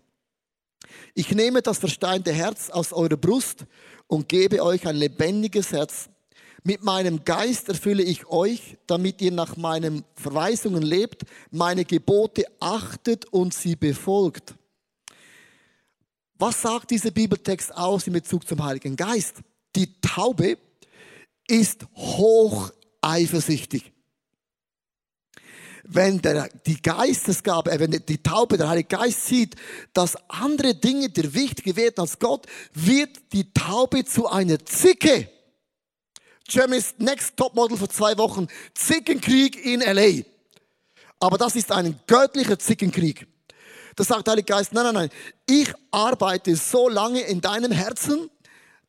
Ich 1.13 1.31
nehme 1.31 1.61
das 1.61 1.79
versteinte 1.79 2.31
Herz 2.31 2.69
aus 2.69 2.93
eurer 2.93 3.17
Brust 3.17 3.65
und 4.07 4.29
gebe 4.29 4.63
euch 4.63 4.87
ein 4.87 4.95
lebendiges 4.95 5.71
Herz. 5.73 6.09
Mit 6.67 6.83
meinem 6.83 7.23
Geist 7.23 7.69
erfülle 7.69 8.01
ich 8.01 8.25
euch, 8.25 8.79
damit 8.87 9.21
ihr 9.21 9.31
nach 9.31 9.55
meinen 9.55 10.03
Verweisungen 10.15 10.81
lebt, 10.81 11.21
meine 11.51 11.85
Gebote 11.85 12.43
achtet 12.59 13.25
und 13.25 13.53
sie 13.53 13.75
befolgt. 13.75 14.55
Was 16.39 16.63
sagt 16.63 16.89
dieser 16.89 17.11
Bibeltext 17.11 17.71
aus 17.77 18.07
in 18.07 18.13
Bezug 18.13 18.47
zum 18.47 18.65
Heiligen 18.65 18.95
Geist? 18.95 19.35
Die 19.75 20.01
Taube 20.01 20.57
ist 21.47 21.85
hoch 21.93 22.71
eifersüchtig. 22.99 23.91
Wenn 25.83 26.19
der, 26.19 26.49
die 26.65 26.81
Geistesgabe, 26.81 27.73
äh, 27.73 27.79
wenn 27.79 27.91
die 27.91 28.23
Taube, 28.23 28.57
der 28.57 28.69
Heilige 28.69 28.87
Geist 28.87 29.27
sieht, 29.27 29.55
dass 29.93 30.15
andere 30.29 30.73
Dinge 30.73 31.09
dir 31.09 31.31
wichtiger 31.31 31.75
werden 31.75 31.99
als 31.99 32.17
Gott, 32.17 32.47
wird 32.73 33.31
die 33.33 33.53
Taube 33.53 34.03
zu 34.03 34.27
einer 34.27 34.65
Zicke. 34.65 35.29
Germany's 36.47 36.95
Next 36.97 37.35
Topmodel 37.37 37.77
vor 37.77 37.89
zwei 37.89 38.17
Wochen. 38.17 38.47
Zickenkrieg 38.73 39.63
in 39.63 39.81
LA. 39.81 40.23
Aber 41.19 41.37
das 41.37 41.55
ist 41.55 41.71
ein 41.71 41.99
göttlicher 42.07 42.59
Zickenkrieg. 42.59 43.27
Da 43.95 44.03
sagt 44.03 44.27
der 44.27 44.33
Heilige 44.33 44.53
Geist, 44.53 44.73
nein, 44.73 44.83
nein, 44.83 44.93
nein. 44.93 45.09
Ich 45.47 45.73
arbeite 45.91 46.55
so 46.55 46.89
lange 46.89 47.21
in 47.21 47.41
deinem 47.41 47.71
Herzen, 47.71 48.29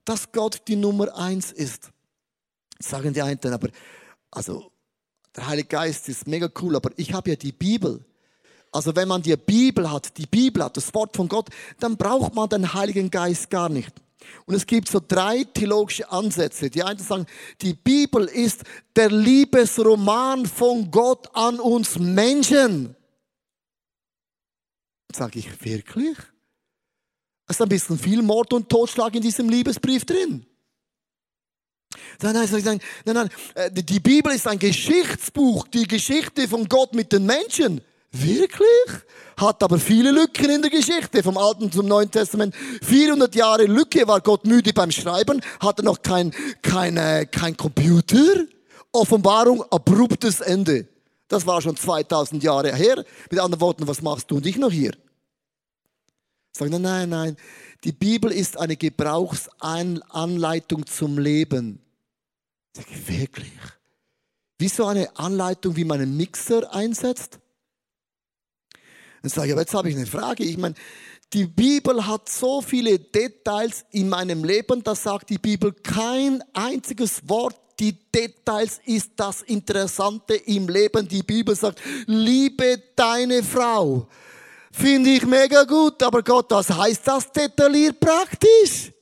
dass 0.05 0.33
Gott 0.33 0.63
die 0.67 0.77
Nummer 0.77 1.17
eins 1.17 1.53
ist. 1.53 1.91
Sagen 2.79 3.13
die 3.13 3.23
einen, 3.23 3.39
aber, 3.53 3.69
also, 4.31 4.71
der 5.35 5.47
Heilige 5.47 5.69
Geist 5.69 6.09
ist 6.09 6.27
mega 6.27 6.49
cool, 6.61 6.77
aber 6.77 6.91
ich 6.97 7.13
habe 7.13 7.31
ja 7.31 7.37
die 7.37 7.53
Bibel. 7.53 8.05
Also 8.73 8.95
wenn 8.95 9.09
man 9.09 9.23
die 9.23 9.37
Bibel 9.37 9.91
hat, 9.91 10.19
die 10.19 10.27
Bibel 10.27 10.63
hat, 10.63 10.77
das 10.77 10.93
Wort 10.93 11.17
von 11.17 11.29
Gott, 11.29 11.49
dann 11.79 11.97
braucht 11.97 12.35
man 12.35 12.49
den 12.49 12.75
Heiligen 12.75 13.11
Geist 13.11 13.49
gar 13.49 13.69
nicht. 13.69 13.93
Und 14.47 14.55
es 14.55 14.67
gibt 14.67 14.89
so 14.89 15.01
drei 15.07 15.45
theologische 15.45 16.11
Ansätze. 16.11 16.71
Die 16.71 16.83
einen 16.83 16.99
sagen, 16.99 17.27
die 17.61 17.75
Bibel 17.75 18.25
ist 18.27 18.63
der 18.95 19.11
Liebesroman 19.11 20.47
von 20.47 20.91
Gott 20.91 21.29
an 21.35 21.61
uns 21.61 21.99
Menschen. 21.99 22.95
Sage 25.13 25.39
ich 25.39 25.65
wirklich? 25.65 26.17
Es 27.49 27.57
ist 27.57 27.63
ein 27.63 27.69
bisschen 27.69 27.99
viel 27.99 28.23
Mord 28.23 28.53
und 28.53 28.69
Totschlag 28.69 29.15
in 29.15 29.23
diesem 29.23 29.49
Liebesbrief 29.49 30.05
drin. 30.05 30.45
Nein, 32.23 32.35
nein, 32.35 32.49
nein, 32.51 32.81
nein, 33.05 33.15
nein, 33.15 33.29
äh, 33.55 33.71
die 33.71 34.01
Bibel 34.01 34.33
ist 34.33 34.47
ein 34.47 34.59
Geschichtsbuch, 34.59 35.69
die 35.69 35.87
Geschichte 35.87 36.49
von 36.49 36.69
Gott 36.69 36.95
mit 36.95 37.13
den 37.13 37.25
Menschen. 37.25 37.81
Wirklich? 38.23 39.03
Hat 39.37 39.63
aber 39.63 39.79
viele 39.79 40.11
Lücken 40.11 40.51
in 40.51 40.63
der 40.63 40.71
Geschichte, 40.71 41.23
vom 41.23 41.37
Alten 41.37 41.71
zum 41.71 41.87
Neuen 41.87 42.11
Testament. 42.11 42.55
400 42.83 43.35
Jahre 43.35 43.65
Lücke 43.65 44.09
war 44.09 44.23
Gott 44.23 44.47
müde 44.47 44.73
beim 44.73 44.91
Schreiben, 44.91 45.43
hatte 45.61 45.83
noch 45.83 46.01
kein, 46.01 46.33
kein, 46.63 46.97
kein 47.31 47.57
Computer. 47.57 48.45
Offenbarung, 48.93 49.63
abruptes 49.71 50.41
Ende. 50.41 50.89
Das 51.29 51.47
war 51.47 51.61
schon 51.61 51.77
2000 51.77 52.43
Jahre 52.43 52.75
her. 52.75 53.05
Mit 53.31 53.41
anderen 53.41 53.61
Worten, 53.61 53.87
was 53.87 54.01
machst 54.01 54.31
du 54.31 54.37
und 54.37 54.47
ich 54.47 54.57
noch 54.57 54.73
hier? 54.73 54.93
Sag, 56.57 56.71
nein, 56.71 56.83
nein, 56.83 57.09
nein. 57.11 57.37
Die 57.85 57.93
Bibel 57.93 58.33
ist 58.33 58.57
eine 58.57 58.77
Gebrauchsanleitung 58.77 60.87
zum 60.87 61.19
Leben. 61.19 61.83
Sag 62.75 62.91
ich, 62.91 63.07
wirklich? 63.09 63.53
Wie 64.59 64.69
so 64.69 64.87
eine 64.87 65.15
Anleitung, 65.19 65.77
wie 65.77 65.85
man 65.85 66.01
einen 66.01 66.17
Mixer 66.17 66.73
einsetzt? 66.73 67.41
Dann 69.27 69.31
sage 69.31 69.49
ich, 69.49 69.53
aber 69.55 69.63
jetzt 69.63 69.75
habe 69.75 69.91
ich 69.91 69.97
eine 69.97 70.07
Frage. 70.07 70.45
Ich 70.45 70.57
meine, 70.57 70.77
die 71.33 71.47
Bibel 71.47 72.07
hat 72.07 72.29
so 72.29 72.63
viele 72.63 72.97
Details 73.01 73.85
in 73.91 74.09
meinem 74.09 74.45
Leben, 74.45 74.85
da 74.85 74.95
sagt 74.95 75.31
die 75.31 75.39
Bibel 75.39 75.73
kein 75.73 76.45
einziges 76.53 77.29
Wort. 77.29 77.57
Die 77.81 77.99
Details 78.13 78.81
ist 78.85 79.11
das 79.17 79.43
Interessante 79.43 80.37
im 80.37 80.69
Leben. 80.69 81.09
Die 81.09 81.25
Bibel 81.25 81.57
sagt, 81.57 81.81
liebe 82.07 82.81
deine 82.95 83.43
Frau. 83.43 84.07
Finde 84.71 85.11
ich 85.11 85.27
mega 85.27 85.65
gut, 85.65 86.01
aber 86.05 86.23
Gott, 86.23 86.47
was 86.51 86.71
heißt 86.71 87.03
das 87.05 87.33
detailliert 87.33 87.99
praktisch? 87.99 88.93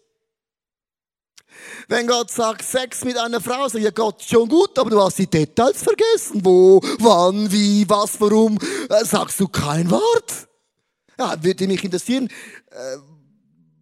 Wenn 1.89 2.07
Gott 2.07 2.31
sagt, 2.31 2.63
Sex 2.63 3.05
mit 3.05 3.19
einer 3.19 3.41
Frau, 3.41 3.69
sag 3.69 3.79
ich, 3.79 3.85
ja 3.85 3.91
Gott, 3.91 4.23
schon 4.23 4.49
gut, 4.49 4.79
aber 4.79 4.91
du 4.91 5.01
hast 5.01 5.19
die 5.19 5.27
Details 5.27 5.83
vergessen. 5.83 6.45
Wo, 6.45 6.81
wann, 6.99 7.51
wie, 7.51 7.89
was, 7.89 8.21
warum, 8.21 8.59
äh, 8.89 9.05
sagst 9.05 9.41
du 9.41 9.49
kein 9.49 9.91
Wort? 9.91 10.49
Ja, 11.19 11.43
würde 11.43 11.67
mich 11.67 11.85
interessieren, 11.85 12.29
äh, 12.71 12.97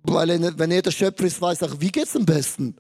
weil 0.03 0.59
wenn 0.59 0.71
er 0.71 0.83
der 0.83 0.91
Schöpfer 0.91 1.25
ist, 1.25 1.41
weiß 1.41 1.63
auch, 1.63 1.75
wie 1.79 1.91
geht's 1.91 2.17
am 2.17 2.27
besten? 2.27 2.77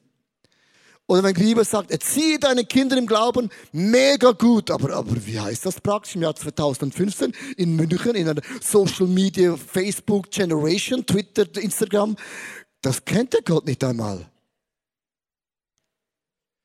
Oder 1.06 1.24
wenn 1.24 1.34
die 1.34 1.42
Bibel 1.42 1.64
sagt, 1.64 1.90
erziehe 1.90 2.38
deine 2.38 2.64
Kinder 2.64 2.96
im 2.96 3.06
Glauben, 3.06 3.50
mega 3.72 4.32
gut. 4.32 4.70
Aber, 4.70 4.94
aber 4.94 5.26
wie 5.26 5.38
heißt 5.38 5.66
das 5.66 5.80
praktisch 5.80 6.14
im 6.14 6.22
Jahr 6.22 6.34
2015 6.34 7.32
in 7.56 7.76
München, 7.76 8.14
in 8.14 8.28
einer 8.28 8.40
Social 8.62 9.06
Media, 9.06 9.56
Facebook 9.56 10.30
Generation, 10.30 11.04
Twitter, 11.04 11.44
Instagram? 11.60 12.16
Das 12.80 13.04
kennt 13.04 13.34
der 13.34 13.42
Gott 13.42 13.66
nicht 13.66 13.82
einmal. 13.84 14.31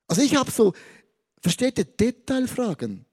Also 0.08 0.22
ich 0.22 0.36
habe 0.36 0.52
so, 0.52 0.74
versteht 1.42 1.78
ihr, 1.78 1.86
Detailfragen. 1.86 3.06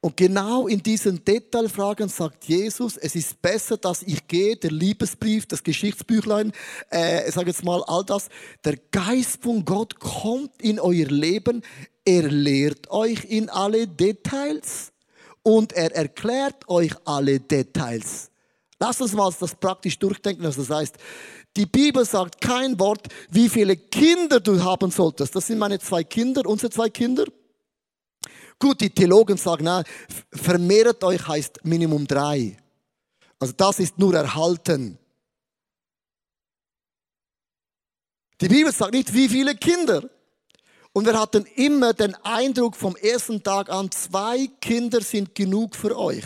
Und 0.00 0.16
genau 0.16 0.66
in 0.66 0.82
diesen 0.82 1.24
Detailfragen 1.24 2.08
sagt 2.08 2.44
Jesus, 2.44 2.96
es 2.96 3.14
ist 3.14 3.40
besser, 3.40 3.76
dass 3.76 4.02
ich 4.02 4.26
gehe, 4.26 4.56
der 4.56 4.70
Liebesbrief, 4.70 5.46
das 5.46 5.62
Geschichtsbüchlein, 5.62 6.52
äh, 6.90 7.30
sag 7.30 7.46
jetzt 7.46 7.64
mal 7.64 7.82
all 7.84 8.04
das. 8.04 8.28
Der 8.64 8.76
Geist 8.90 9.42
von 9.42 9.64
Gott 9.64 9.98
kommt 10.00 10.60
in 10.60 10.80
euer 10.80 11.06
Leben, 11.06 11.62
er 12.04 12.22
lehrt 12.28 12.90
euch 12.90 13.24
in 13.24 13.48
alle 13.48 13.86
Details 13.86 14.92
und 15.44 15.72
er 15.72 15.94
erklärt 15.94 16.68
euch 16.68 16.92
alle 17.04 17.38
Details. 17.38 18.30
Lasst 18.80 19.00
uns 19.00 19.12
mal 19.12 19.32
das 19.38 19.54
praktisch 19.54 19.96
durchdenken, 20.00 20.42
was 20.42 20.56
das 20.56 20.68
heißt. 20.68 20.96
Die 21.56 21.66
Bibel 21.66 22.04
sagt 22.04 22.40
kein 22.40 22.78
Wort, 22.78 23.08
wie 23.30 23.48
viele 23.48 23.76
Kinder 23.76 24.40
du 24.40 24.62
haben 24.62 24.90
solltest. 24.90 25.34
Das 25.36 25.46
sind 25.46 25.58
meine 25.58 25.78
zwei 25.78 26.02
Kinder, 26.02 26.46
unsere 26.46 26.70
zwei 26.70 26.88
Kinder. 26.88 27.24
Gut, 28.58 28.80
die 28.80 28.90
Theologen 28.90 29.36
sagen, 29.36 29.64
na, 29.64 29.82
vermehrt 30.32 31.02
euch 31.04 31.26
heißt 31.26 31.64
Minimum 31.64 32.06
drei. 32.06 32.56
Also 33.38 33.52
das 33.56 33.80
ist 33.80 33.98
nur 33.98 34.14
erhalten. 34.14 34.98
Die 38.40 38.48
Bibel 38.48 38.72
sagt 38.72 38.94
nicht, 38.94 39.12
wie 39.12 39.28
viele 39.28 39.54
Kinder. 39.54 40.08
Und 40.92 41.06
wir 41.06 41.18
hatten 41.18 41.44
immer 41.56 41.92
den 41.92 42.14
Eindruck 42.24 42.76
vom 42.76 42.96
ersten 42.96 43.42
Tag 43.42 43.70
an, 43.70 43.90
zwei 43.90 44.48
Kinder 44.60 45.00
sind 45.00 45.34
genug 45.34 45.74
für 45.74 45.96
euch, 45.98 46.24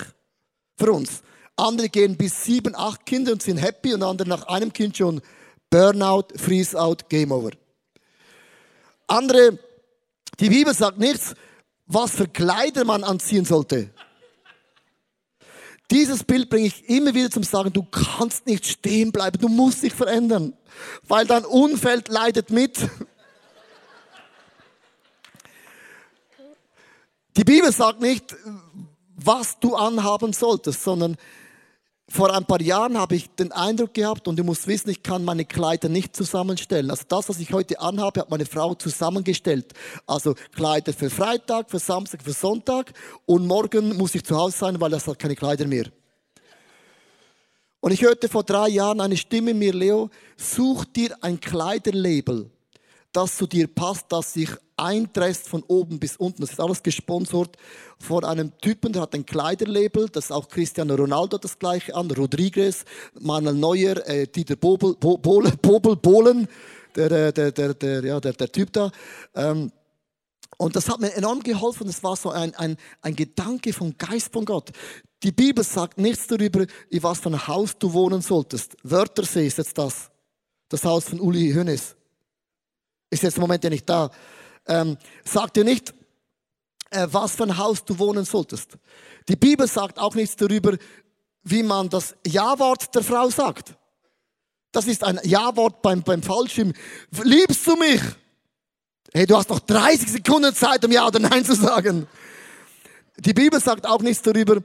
für 0.77 0.93
uns. 0.93 1.23
Andere 1.57 1.89
gehen 1.89 2.17
bis 2.17 2.45
sieben, 2.45 2.75
acht 2.77 3.07
Kinder 3.07 3.33
und 3.33 3.43
sind 3.43 3.57
happy 3.57 3.95
und 3.95 4.03
andere 4.03 4.29
nach 4.29 4.47
einem 4.47 4.73
Kind 4.73 4.97
schon 4.97 5.23
Burnout, 5.71 6.29
Freeze-out, 6.37 7.09
Game 7.09 7.33
over. 7.33 7.51
Andere, 9.07 9.59
die 10.39 10.51
Bibel 10.51 10.75
sagt 10.75 10.99
nichts, 10.99 11.35
was 11.87 12.13
für 12.13 12.29
Kleider 12.29 12.85
man 12.85 13.05
anziehen 13.05 13.45
sollte. 13.45 13.91
Dieses 15.91 16.25
Bild 16.25 16.51
bringe 16.51 16.67
ich 16.67 16.89
immer 16.89 17.15
wieder 17.15 17.31
zum 17.31 17.45
Sagen, 17.45 17.73
du 17.73 17.85
kannst 17.85 18.47
nicht 18.47 18.67
stehen 18.67 19.13
bleiben, 19.13 19.39
du 19.39 19.49
musst 19.49 19.83
dich 19.83 19.95
verändern, 19.95 20.53
weil 21.05 21.27
dein 21.27 21.45
Umfeld 21.45 22.09
leidet 22.09 22.51
mit. 22.51 22.79
Die 27.37 27.45
Bibel 27.45 27.71
sagt 27.71 28.01
nicht, 28.01 28.35
was 29.27 29.59
du 29.59 29.75
anhaben 29.75 30.33
solltest, 30.33 30.83
sondern 30.83 31.17
vor 32.09 32.33
ein 32.33 32.45
paar 32.45 32.61
Jahren 32.61 32.97
habe 32.97 33.17
ich 33.17 33.29
den 33.31 33.51
Eindruck 33.51 33.93
gehabt, 33.95 34.29
und 34.29 34.37
du 34.37 34.45
musst 34.45 34.69
wissen, 34.69 34.91
ich 34.91 35.03
kann 35.03 35.25
meine 35.25 35.45
Kleider 35.45 35.89
nicht 35.89 36.15
zusammenstellen. 36.15 36.89
Also 36.91 37.03
das, 37.09 37.29
was 37.29 37.41
ich 37.41 37.53
heute 37.53 37.81
anhabe, 37.81 38.21
hat 38.21 38.31
meine 38.31 38.47
Frau 38.47 38.75
zusammengestellt. 38.75 39.73
Also 40.07 40.35
Kleider 40.55 40.93
für 40.93 41.11
Freitag, 41.11 41.69
für 41.69 41.81
Samstag, 41.81 42.23
für 42.23 42.33
Sonntag. 42.33 42.93
Und 43.27 43.47
morgen 43.47 43.97
muss 43.97 44.15
ich 44.15 44.23
zu 44.23 44.37
Hause 44.37 44.57
sein, 44.57 44.81
weil 44.81 44.91
das 44.91 45.09
hat 45.09 45.19
keine 45.19 45.35
Kleider 45.35 45.67
mehr. 45.67 45.87
Und 47.81 47.91
ich 47.91 48.03
hörte 48.03 48.29
vor 48.29 48.45
drei 48.45 48.69
Jahren 48.69 49.01
eine 49.01 49.17
Stimme 49.17 49.53
mir, 49.53 49.73
Leo, 49.73 50.11
such 50.37 50.85
dir 50.85 51.17
ein 51.23 51.41
Kleiderlabel, 51.41 52.51
das 53.13 53.37
zu 53.37 53.47
dir 53.49 53.67
passt, 53.67 54.07
das 54.11 54.33
sich 54.33 54.51
eindresst 54.77 55.49
von 55.49 55.63
oben 55.69 55.99
bis 55.99 56.17
unten. 56.17 56.43
Das 56.43 56.53
ist 56.53 56.61
alles 56.61 56.83
gesponsert 56.83 57.57
von 57.99 58.25
einem 58.25 58.57
Typen, 58.59 58.93
der 58.93 59.03
hat 59.03 59.15
ein 59.15 59.25
Kleiderlabel, 59.25 60.09
das 60.09 60.27
ist 60.27 60.31
auch 60.31 60.49
Cristiano 60.49 60.95
Ronaldo 60.95 61.39
das 61.39 61.59
gleiche 61.59 61.95
an, 61.95 62.11
Rodriguez, 62.11 62.85
Manuel 63.19 63.55
Neuer, 63.55 64.07
äh, 64.07 64.27
Dieter 64.27 64.57
Bobel, 64.57 64.95
Bo, 65.01 65.17
Bohle, 65.17 65.53
Bobel, 65.63 65.97
Bohlen, 65.97 66.47
der, 66.95 67.33
der, 67.33 67.53
der, 67.53 67.75
der, 67.75 68.05
ja, 68.05 68.21
der, 68.21 68.33
der 68.33 68.53
Typ 68.53 68.73
da. 68.73 68.91
Ähm, 69.35 69.73
und 70.59 70.75
das 70.75 70.89
hat 70.89 71.01
mir 71.01 71.13
enorm 71.13 71.43
geholfen. 71.43 71.87
Das 71.87 72.03
war 72.03 72.17
so 72.17 72.31
ein, 72.31 72.55
ein, 72.55 72.77
ein 73.03 73.15
Gedanke 73.15 73.73
vom 73.73 73.97
Geist 73.99 74.33
von 74.33 74.45
Gott. 74.45 74.71
Die 75.23 75.33
Bibel 75.33 75.65
sagt 75.65 75.99
nichts 75.99 76.27
darüber, 76.27 76.67
in 76.89 77.03
was 77.03 77.21
für 77.21 77.29
ein 77.29 77.47
Haus 77.47 77.77
du 77.79 77.93
wohnen 77.93 78.23
solltest. 78.23 78.77
Wörtersee 78.83 79.47
ist 79.47 79.59
jetzt 79.59 79.77
das. 79.77 80.11
Das 80.69 80.85
Haus 80.85 81.05
von 81.05 81.21
Uli 81.21 81.53
Hönes. 81.53 81.97
Ist 83.11 83.23
jetzt 83.23 83.37
im 83.37 83.43
Moment 83.43 83.65
ja 83.65 83.71
nicht 83.71 83.89
da. 83.89 84.11
Ähm, 84.67 84.97
sagt 85.25 85.57
dir 85.57 85.65
nicht, 85.65 85.95
äh, 86.91 87.07
was 87.11 87.37
für 87.37 87.45
ein 87.45 87.59
Haus 87.59 87.85
du 87.85 87.99
wohnen 87.99 88.25
solltest. 88.25 88.79
Die 89.29 89.37
Bibel 89.37 89.67
sagt 89.67 89.99
auch 89.99 90.15
nichts 90.15 90.37
darüber, 90.37 90.77
wie 91.43 91.63
man 91.63 91.89
das 91.89 92.15
Ja-Wort 92.27 92.95
der 92.95 93.03
Frau 93.03 93.31
sagt. 93.31 93.75
Das 94.73 94.87
ist 94.87 95.05
ein 95.05 95.21
Ja-Wort 95.25 95.83
beim, 95.83 96.03
beim 96.03 96.23
Fallschirm. 96.23 96.73
Liebst 97.23 97.67
du 97.67 97.77
mich? 97.77 98.01
Hey, 99.13 99.27
du 99.27 99.37
hast 99.37 99.49
noch 99.49 99.61
30 99.61 100.11
Sekunden 100.11 100.55
Zeit, 100.55 100.85
um 100.85 100.93
Ja 100.93 101.07
oder 101.07 101.19
Nein 101.19 101.45
zu 101.45 101.55
sagen. 101.55 102.07
Die 103.19 103.33
Bibel 103.33 103.61
sagt 103.61 103.87
auch 103.87 104.03
nichts 104.03 104.23
darüber, 104.23 104.61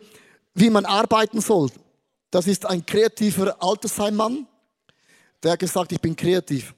wie 0.54 0.70
man 0.70 0.86
arbeiten 0.86 1.40
soll. 1.40 1.70
Das 2.32 2.48
ist 2.48 2.66
ein 2.66 2.86
kreativer 2.86 3.62
Altersheimmann, 3.62 4.48
der 5.44 5.58
gesagt, 5.58 5.92
ich 5.92 6.02
bin 6.02 6.16
kreativ. 6.16 6.74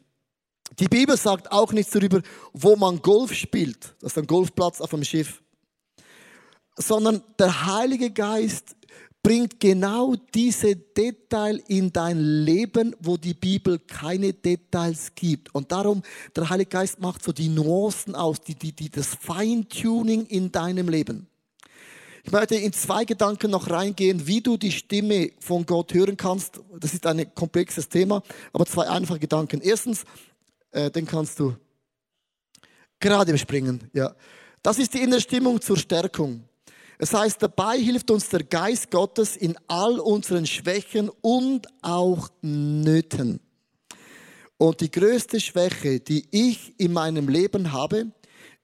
Die 0.79 0.87
Bibel 0.87 1.17
sagt 1.17 1.51
auch 1.51 1.71
nichts 1.71 1.91
darüber, 1.91 2.21
wo 2.53 2.75
man 2.75 3.01
Golf 3.01 3.33
spielt. 3.33 3.95
Das 4.01 4.13
ist 4.13 4.17
ein 4.17 4.27
Golfplatz 4.27 4.81
auf 4.81 4.93
einem 4.93 5.03
Schiff. 5.03 5.41
Sondern 6.75 7.21
der 7.37 7.65
Heilige 7.65 8.09
Geist 8.09 8.75
bringt 9.21 9.59
genau 9.59 10.15
diese 10.33 10.75
Detail 10.75 11.61
in 11.67 11.93
dein 11.93 12.19
Leben, 12.19 12.95
wo 12.99 13.15
die 13.15 13.33
Bibel 13.33 13.79
keine 13.79 14.33
Details 14.33 15.13
gibt. 15.15 15.53
Und 15.55 15.71
darum, 15.71 16.01
der 16.35 16.49
Heilige 16.49 16.69
Geist 16.69 16.99
macht 16.99 17.23
so 17.23 17.31
die 17.31 17.47
Nuancen 17.47 18.15
aus, 18.15 18.41
die, 18.41 18.55
die, 18.55 18.73
die, 18.73 18.89
das 18.89 19.15
Feintuning 19.21 20.25
in 20.25 20.51
deinem 20.51 20.89
Leben. 20.89 21.27
Ich 22.25 22.31
möchte 22.31 22.55
in 22.55 22.73
zwei 22.73 23.05
Gedanken 23.05 23.51
noch 23.51 23.69
reingehen, 23.69 24.27
wie 24.27 24.41
du 24.41 24.57
die 24.57 24.71
Stimme 24.71 25.31
von 25.39 25.65
Gott 25.65 25.93
hören 25.93 26.17
kannst. 26.17 26.61
Das 26.79 26.93
ist 26.93 27.05
ein 27.05 27.33
komplexes 27.35 27.89
Thema, 27.89 28.23
aber 28.53 28.65
zwei 28.65 28.87
einfache 28.87 29.19
Gedanken. 29.19 29.61
Erstens, 29.61 30.05
äh, 30.73 30.91
den 30.91 31.05
kannst 31.05 31.39
du 31.39 31.55
gerade 32.99 33.31
überspringen. 33.31 33.89
Ja. 33.93 34.13
Das 34.61 34.77
ist 34.79 34.93
die 34.93 35.01
innere 35.01 35.21
Stimmung 35.21 35.61
zur 35.61 35.77
Stärkung. 35.77 36.43
Es 36.97 37.13
heißt, 37.13 37.41
dabei 37.41 37.79
hilft 37.79 38.11
uns 38.11 38.27
der 38.29 38.43
Geist 38.43 38.91
Gottes 38.91 39.35
in 39.35 39.57
all 39.67 39.99
unseren 39.99 40.45
Schwächen 40.45 41.09
und 41.21 41.67
auch 41.81 42.29
Nöten. 42.41 43.41
Und 44.57 44.79
die 44.79 44.91
größte 44.91 45.41
Schwäche, 45.41 45.99
die 45.99 46.25
ich 46.31 46.79
in 46.79 46.93
meinem 46.93 47.27
Leben 47.27 47.73
habe, 47.73 48.13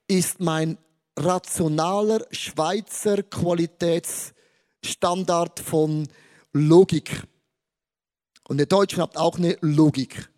ist 0.08 0.40
mein 0.40 0.78
rationaler 1.18 2.26
Schweizer 2.32 3.24
Qualitätsstandard 3.24 5.60
von 5.60 6.08
Logik. 6.54 7.24
Und 8.48 8.60
ihr 8.60 8.68
Deutschen 8.68 9.02
habt 9.02 9.18
auch 9.18 9.38
eine 9.38 9.58
Logik. 9.62 10.30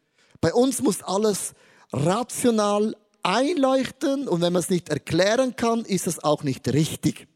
Bei 0.41 0.53
uns 0.53 0.81
muss 0.81 1.03
alles 1.03 1.53
rational 1.93 2.95
einleuchten 3.24 4.27
und 4.27 4.41
wenn 4.41 4.53
man 4.53 4.62
es 4.62 4.69
nicht 4.69 4.89
erklären 4.89 5.55
kann, 5.55 5.86
ist 5.86 6.07
es 6.07 6.24
auch 6.24 6.43
nicht 6.43 6.67
richtig. 6.67 7.27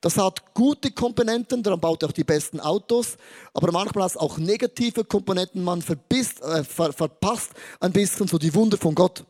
Das 0.00 0.16
hat 0.16 0.54
gute 0.54 0.92
Komponenten, 0.92 1.62
daran 1.62 1.80
baut 1.80 2.02
er 2.02 2.08
auch 2.08 2.12
die 2.12 2.24
besten 2.24 2.58
Autos, 2.58 3.18
aber 3.52 3.70
manchmal 3.70 4.04
hat 4.04 4.12
es 4.12 4.16
auch 4.16 4.38
negative 4.38 5.04
Komponenten, 5.04 5.62
man 5.62 5.82
verbisst, 5.82 6.40
äh, 6.40 6.64
ver, 6.64 6.94
verpasst 6.94 7.50
ein 7.80 7.92
bisschen 7.92 8.26
so 8.26 8.38
die 8.38 8.54
Wunder 8.54 8.78
von 8.78 8.94
Gott. 8.94 9.24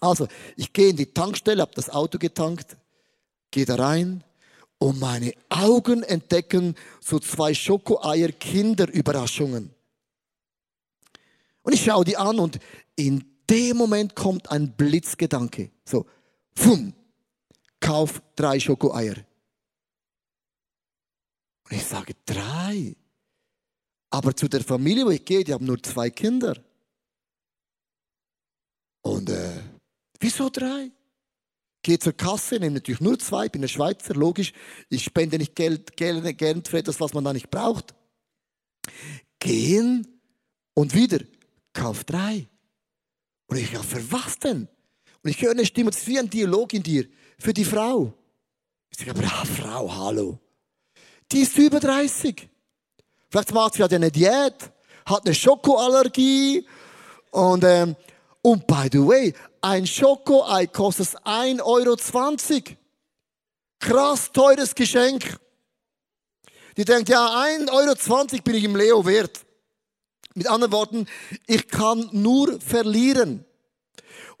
Also, 0.00 0.26
ich 0.56 0.72
gehe 0.72 0.88
in 0.88 0.96
die 0.96 1.12
Tankstelle, 1.12 1.60
habe 1.60 1.74
das 1.74 1.90
Auto 1.90 2.16
getankt, 2.16 2.78
gehe 3.50 3.66
da 3.66 3.74
rein 3.74 4.24
und 4.78 4.98
meine 4.98 5.34
Augen 5.50 6.02
entdecken 6.02 6.74
so 7.00 7.18
zwei 7.18 7.52
Schokoeier 7.52 8.32
Kinderüberraschungen. 8.32 9.74
Und 11.70 11.74
ich 11.74 11.84
schaue 11.84 12.04
die 12.04 12.16
an 12.16 12.40
und 12.40 12.58
in 12.96 13.24
dem 13.48 13.76
Moment 13.76 14.16
kommt 14.16 14.50
ein 14.50 14.76
Blitzgedanke. 14.76 15.70
So, 15.84 16.04
fum, 16.52 16.92
kauf 17.78 18.20
drei 18.34 18.58
Schokoeier. 18.58 19.14
Und 21.62 21.76
ich 21.76 21.84
sage, 21.84 22.16
drei. 22.26 22.96
Aber 24.10 24.34
zu 24.34 24.48
der 24.48 24.64
Familie, 24.64 25.06
wo 25.06 25.10
ich 25.10 25.24
gehe, 25.24 25.44
die 25.44 25.52
haben 25.54 25.64
nur 25.64 25.80
zwei 25.80 26.10
Kinder. 26.10 26.60
Und 29.02 29.30
äh, 29.30 29.62
wieso 30.18 30.48
drei? 30.48 30.90
Gehe 31.82 32.00
zur 32.00 32.14
Kasse, 32.14 32.56
nehme 32.56 32.74
natürlich 32.74 33.00
nur 33.00 33.16
zwei, 33.20 33.48
bin 33.48 33.62
ein 33.62 33.68
Schweizer, 33.68 34.14
logisch. 34.14 34.52
Ich 34.88 35.04
spende 35.04 35.38
nicht 35.38 35.54
Geld 35.54 35.96
gerne, 35.96 36.34
gerne 36.34 36.64
für 36.66 36.78
etwas, 36.78 36.98
was 36.98 37.14
man 37.14 37.22
da 37.22 37.32
nicht 37.32 37.48
braucht. 37.48 37.94
Gehen 39.38 40.20
und 40.74 40.96
wieder, 40.96 41.20
kauf 41.72 42.04
drei. 42.04 42.48
Und 43.46 43.56
ich, 43.56 43.72
ja, 43.72 43.82
für 43.82 44.10
was 44.12 44.38
denn? 44.38 44.68
Und 45.22 45.30
ich 45.30 45.42
höre 45.42 45.50
eine 45.50 45.66
Stimme, 45.66 45.90
das 45.90 46.00
ist 46.00 46.06
wie 46.06 46.18
ein 46.18 46.30
Dialog 46.30 46.72
in 46.72 46.82
dir, 46.82 47.06
für 47.38 47.52
die 47.52 47.64
Frau. 47.64 48.14
Ich 48.90 48.98
sage, 48.98 49.10
aber 49.10 49.22
ja, 49.22 49.44
Frau, 49.44 49.94
hallo. 49.94 50.38
Die 51.30 51.40
ist 51.40 51.56
über 51.58 51.80
30. 51.80 52.48
Vielleicht 53.28 53.52
macht 53.52 53.74
sie 53.74 53.80
ja 53.80 53.86
eine 53.86 54.10
Diät, 54.10 54.54
hat 55.06 55.24
eine 55.24 55.34
Schokoallergie. 55.34 56.66
Und, 57.30 57.64
ähm, 57.64 57.96
und 58.42 58.66
by 58.66 58.88
the 58.90 58.98
way, 58.98 59.34
ein 59.60 59.86
Schokoei 59.86 60.66
kostet 60.66 61.08
1,20 61.24 61.62
Euro. 61.62 62.76
Krass 63.78 64.32
teures 64.32 64.74
Geschenk. 64.74 65.38
Die 66.76 66.84
denkt, 66.84 67.08
ja, 67.08 67.26
1,20 67.26 67.70
Euro 67.72 68.42
bin 68.42 68.54
ich 68.54 68.64
im 68.64 68.76
Leo 68.76 69.04
wert. 69.04 69.44
Mit 70.34 70.48
anderen 70.48 70.72
Worten, 70.72 71.06
ich 71.46 71.66
kann 71.68 72.08
nur 72.12 72.60
verlieren. 72.60 73.44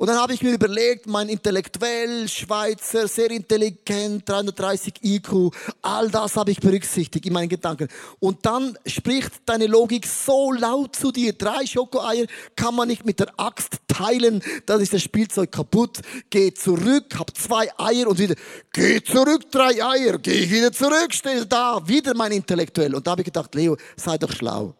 Und 0.00 0.06
dann 0.06 0.16
habe 0.16 0.32
ich 0.32 0.40
mir 0.40 0.54
überlegt, 0.54 1.06
mein 1.06 1.28
intellektuell, 1.28 2.26
Schweizer, 2.26 3.06
sehr 3.06 3.30
intelligent, 3.30 4.26
330 4.26 4.94
IQ, 5.02 5.50
all 5.82 6.08
das 6.08 6.36
habe 6.36 6.52
ich 6.52 6.58
berücksichtigt 6.58 7.26
in 7.26 7.34
meinen 7.34 7.50
Gedanken. 7.50 7.86
Und 8.18 8.46
dann 8.46 8.78
spricht 8.86 9.30
deine 9.44 9.66
Logik 9.66 10.06
so 10.06 10.52
laut 10.52 10.96
zu 10.96 11.12
dir. 11.12 11.34
Drei 11.34 11.66
Schokoeier 11.66 12.24
kann 12.56 12.76
man 12.76 12.88
nicht 12.88 13.04
mit 13.04 13.20
der 13.20 13.38
Axt 13.38 13.76
teilen, 13.88 14.42
dann 14.64 14.80
ist 14.80 14.94
das 14.94 15.02
Spielzeug 15.02 15.52
kaputt. 15.52 15.98
Geh 16.30 16.54
zurück, 16.54 17.18
hab 17.18 17.36
zwei 17.36 17.68
Eier 17.76 18.06
und 18.06 18.18
wieder, 18.18 18.36
geh 18.72 19.02
zurück, 19.02 19.50
drei 19.50 19.84
Eier, 19.84 20.16
geh 20.16 20.48
wieder 20.48 20.72
zurück, 20.72 21.08
stell 21.10 21.44
da, 21.44 21.86
wieder 21.86 22.14
mein 22.14 22.32
Intellektuell. 22.32 22.94
Und 22.94 23.06
da 23.06 23.10
habe 23.10 23.20
ich 23.20 23.26
gedacht, 23.26 23.54
Leo, 23.54 23.76
sei 23.96 24.16
doch 24.16 24.32
schlau. 24.32 24.74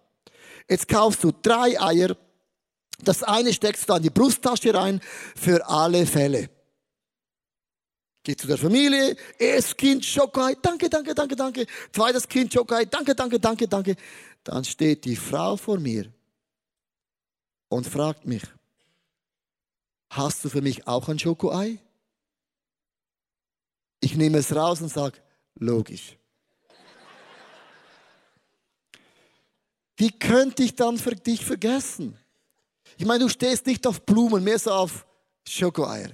Jetzt 0.68 0.88
kaufst 0.88 1.25
du 1.25 1.33
drei 1.33 1.81
Eier, 1.81 2.16
das 3.03 3.23
eine 3.23 3.53
steckst 3.53 3.88
du 3.88 3.94
an 3.94 4.03
die 4.03 4.11
Brusttasche 4.11 4.75
rein 4.75 5.01
für 5.35 5.66
alle 5.66 6.07
Fälle. 6.07 6.51
Geh 8.23 8.37
zu 8.37 8.46
der 8.46 8.59
Familie, 8.59 9.16
erstes 9.38 9.77
Kind 9.77 10.05
Schokolade, 10.05 10.59
danke, 10.61 10.90
danke, 10.90 11.14
danke, 11.14 11.37
danke. 11.37 11.66
Zweites 11.92 12.29
Kind 12.29 12.53
Schokolade, 12.53 12.87
danke, 12.87 13.14
danke, 13.14 13.40
danke, 13.40 13.66
danke. 13.66 13.96
Dann 14.44 14.64
steht 14.64 15.05
die 15.05 15.16
Frau 15.16 15.57
vor 15.57 15.79
mir 15.79 16.12
und 17.68 17.87
fragt 17.87 18.27
mich, 18.27 18.42
hast 20.11 20.44
du 20.44 20.51
für 20.51 20.61
mich 20.61 20.87
auch 20.87 21.09
ein 21.09 21.18
Schokoei? 21.18 21.79
Ich 24.01 24.16
nehme 24.16 24.38
es 24.38 24.55
raus 24.55 24.83
und 24.83 24.88
sage, 24.88 25.18
logisch. 25.55 26.20
Wie 30.01 30.11
könnte 30.11 30.63
ich 30.63 30.75
dann 30.75 30.97
für 30.97 31.15
dich 31.15 31.45
vergessen? 31.45 32.17
Ich 32.97 33.05
meine, 33.05 33.25
du 33.25 33.29
stehst 33.29 33.67
nicht 33.67 33.87
auf 33.87 34.01
Blumen, 34.01 34.43
mehr 34.43 34.59
so 34.59 34.71
auf 34.71 35.05
Schokoeier. 35.47 36.13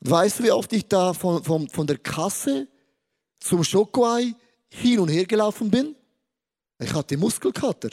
Weißt 0.00 0.40
du, 0.40 0.42
wie 0.42 0.50
oft 0.50 0.72
ich 0.72 0.88
da 0.88 1.12
von, 1.12 1.44
von, 1.44 1.68
von 1.68 1.86
der 1.86 1.98
Kasse 1.98 2.66
zum 3.38 3.62
Schokoei 3.62 4.34
hin 4.68 4.98
und 4.98 5.08
her 5.08 5.24
gelaufen 5.24 5.70
bin? 5.70 5.94
Ich 6.80 6.92
hatte 6.92 7.16
Muskelkater. 7.16 7.90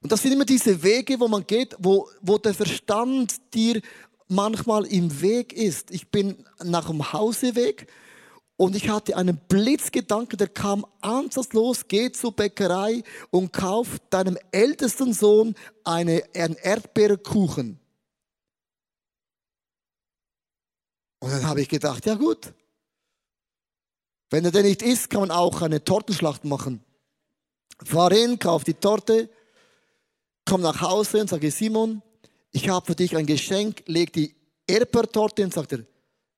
Und 0.00 0.12
das 0.12 0.22
sind 0.22 0.34
immer 0.34 0.44
diese 0.44 0.80
Wege, 0.80 1.18
wo 1.18 1.26
man 1.26 1.44
geht, 1.44 1.74
wo, 1.80 2.08
wo 2.20 2.38
der 2.38 2.54
Verstand 2.54 3.52
dir 3.52 3.80
manchmal 4.28 4.86
im 4.86 5.20
Weg 5.20 5.52
ist. 5.52 5.90
Ich 5.90 6.08
bin 6.12 6.46
nach 6.62 6.86
dem 6.86 7.12
Hauseweg 7.12 7.88
Und 8.56 8.76
ich 8.76 8.88
hatte 8.88 9.16
einen 9.16 9.36
Blitzgedanke, 9.36 10.36
der 10.36 10.48
kam 10.48 10.86
ansatzlos, 11.00 11.88
geh 11.88 12.12
zur 12.12 12.32
Bäckerei 12.32 13.02
und 13.30 13.52
kauf 13.52 13.98
deinem 14.10 14.38
ältesten 14.52 15.12
Sohn 15.12 15.56
eine, 15.82 16.22
einen 16.34 16.54
Erdbeerkuchen. 16.56 17.80
Und 21.18 21.30
dann 21.30 21.46
habe 21.46 21.62
ich 21.62 21.68
gedacht, 21.68 22.06
ja 22.06 22.14
gut, 22.14 22.52
wenn 24.30 24.44
er 24.44 24.52
denn 24.52 24.66
nicht 24.66 24.82
isst, 24.82 25.10
kann 25.10 25.20
man 25.20 25.30
auch 25.30 25.62
eine 25.62 25.82
Tortenschlacht 25.82 26.44
machen. 26.44 26.84
Fahr 27.82 28.12
hin, 28.12 28.38
kauf 28.38 28.62
die 28.62 28.74
Torte, 28.74 29.30
komm 30.44 30.60
nach 30.60 30.80
Hause 30.80 31.20
und 31.20 31.30
sage, 31.30 31.50
Simon, 31.50 32.02
ich 32.52 32.68
habe 32.68 32.86
für 32.86 32.94
dich 32.94 33.16
ein 33.16 33.26
Geschenk, 33.26 33.82
leg 33.86 34.12
die 34.12 34.34
Erdbeertorte 34.66 35.42
und 35.42 35.52
sagt 35.52 35.72
er, 35.72 35.84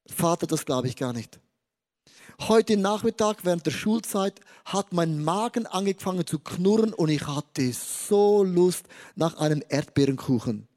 Vater, 0.06 0.46
das 0.46 0.64
glaube 0.64 0.88
ich 0.88 0.96
gar 0.96 1.12
nicht. 1.12 1.38
Heute 2.40 2.76
Nachmittag 2.76 3.44
während 3.44 3.64
der 3.64 3.70
Schulzeit 3.70 4.40
hat 4.66 4.92
mein 4.92 5.24
Magen 5.24 5.66
angefangen 5.66 6.26
zu 6.26 6.38
knurren 6.38 6.92
und 6.92 7.08
ich 7.08 7.26
hatte 7.26 7.72
so 7.72 8.44
Lust 8.44 8.84
nach 9.14 9.38
einem 9.38 9.62
Erdbeerenkuchen. 9.68 10.68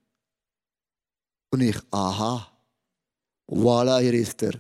Und 1.52 1.62
ich, 1.62 1.78
aha, 1.92 2.48
voilà, 3.48 4.00
hier 4.00 4.14
ist 4.14 4.42
er. 4.44 4.54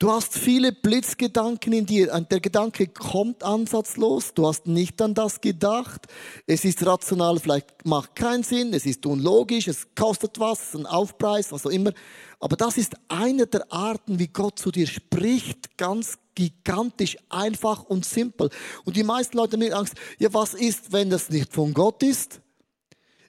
Du 0.00 0.12
hast 0.12 0.38
viele 0.38 0.70
Blitzgedanken 0.70 1.72
in 1.72 1.84
dir. 1.84 2.06
Der 2.20 2.38
Gedanke 2.38 2.86
kommt 2.86 3.42
ansatzlos. 3.42 4.32
Du 4.32 4.46
hast 4.46 4.68
nicht 4.68 5.02
an 5.02 5.12
das 5.12 5.40
gedacht. 5.40 6.06
Es 6.46 6.64
ist 6.64 6.86
rational, 6.86 7.40
vielleicht 7.40 7.84
macht 7.84 8.14
keinen 8.14 8.44
Sinn. 8.44 8.72
Es 8.72 8.86
ist 8.86 9.04
unlogisch. 9.06 9.66
Es 9.66 9.88
kostet 9.96 10.38
was. 10.38 10.60
Es 10.60 10.68
ist 10.68 10.74
ein 10.76 10.86
Aufpreis, 10.86 11.50
was 11.50 11.66
auch 11.66 11.70
immer. 11.70 11.90
Aber 12.38 12.54
das 12.54 12.78
ist 12.78 12.94
eine 13.08 13.48
der 13.48 13.72
Arten, 13.72 14.20
wie 14.20 14.28
Gott 14.28 14.60
zu 14.60 14.70
dir 14.70 14.86
spricht. 14.86 15.76
Ganz 15.76 16.16
gigantisch, 16.36 17.16
einfach 17.28 17.82
und 17.82 18.04
simpel. 18.04 18.50
Und 18.84 18.94
die 18.94 19.02
meisten 19.02 19.36
Leute 19.36 19.56
haben 19.56 19.72
Angst. 19.72 19.94
Ja, 20.20 20.32
was 20.32 20.54
ist, 20.54 20.92
wenn 20.92 21.10
das 21.10 21.28
nicht 21.28 21.52
von 21.52 21.74
Gott 21.74 22.04
ist? 22.04 22.40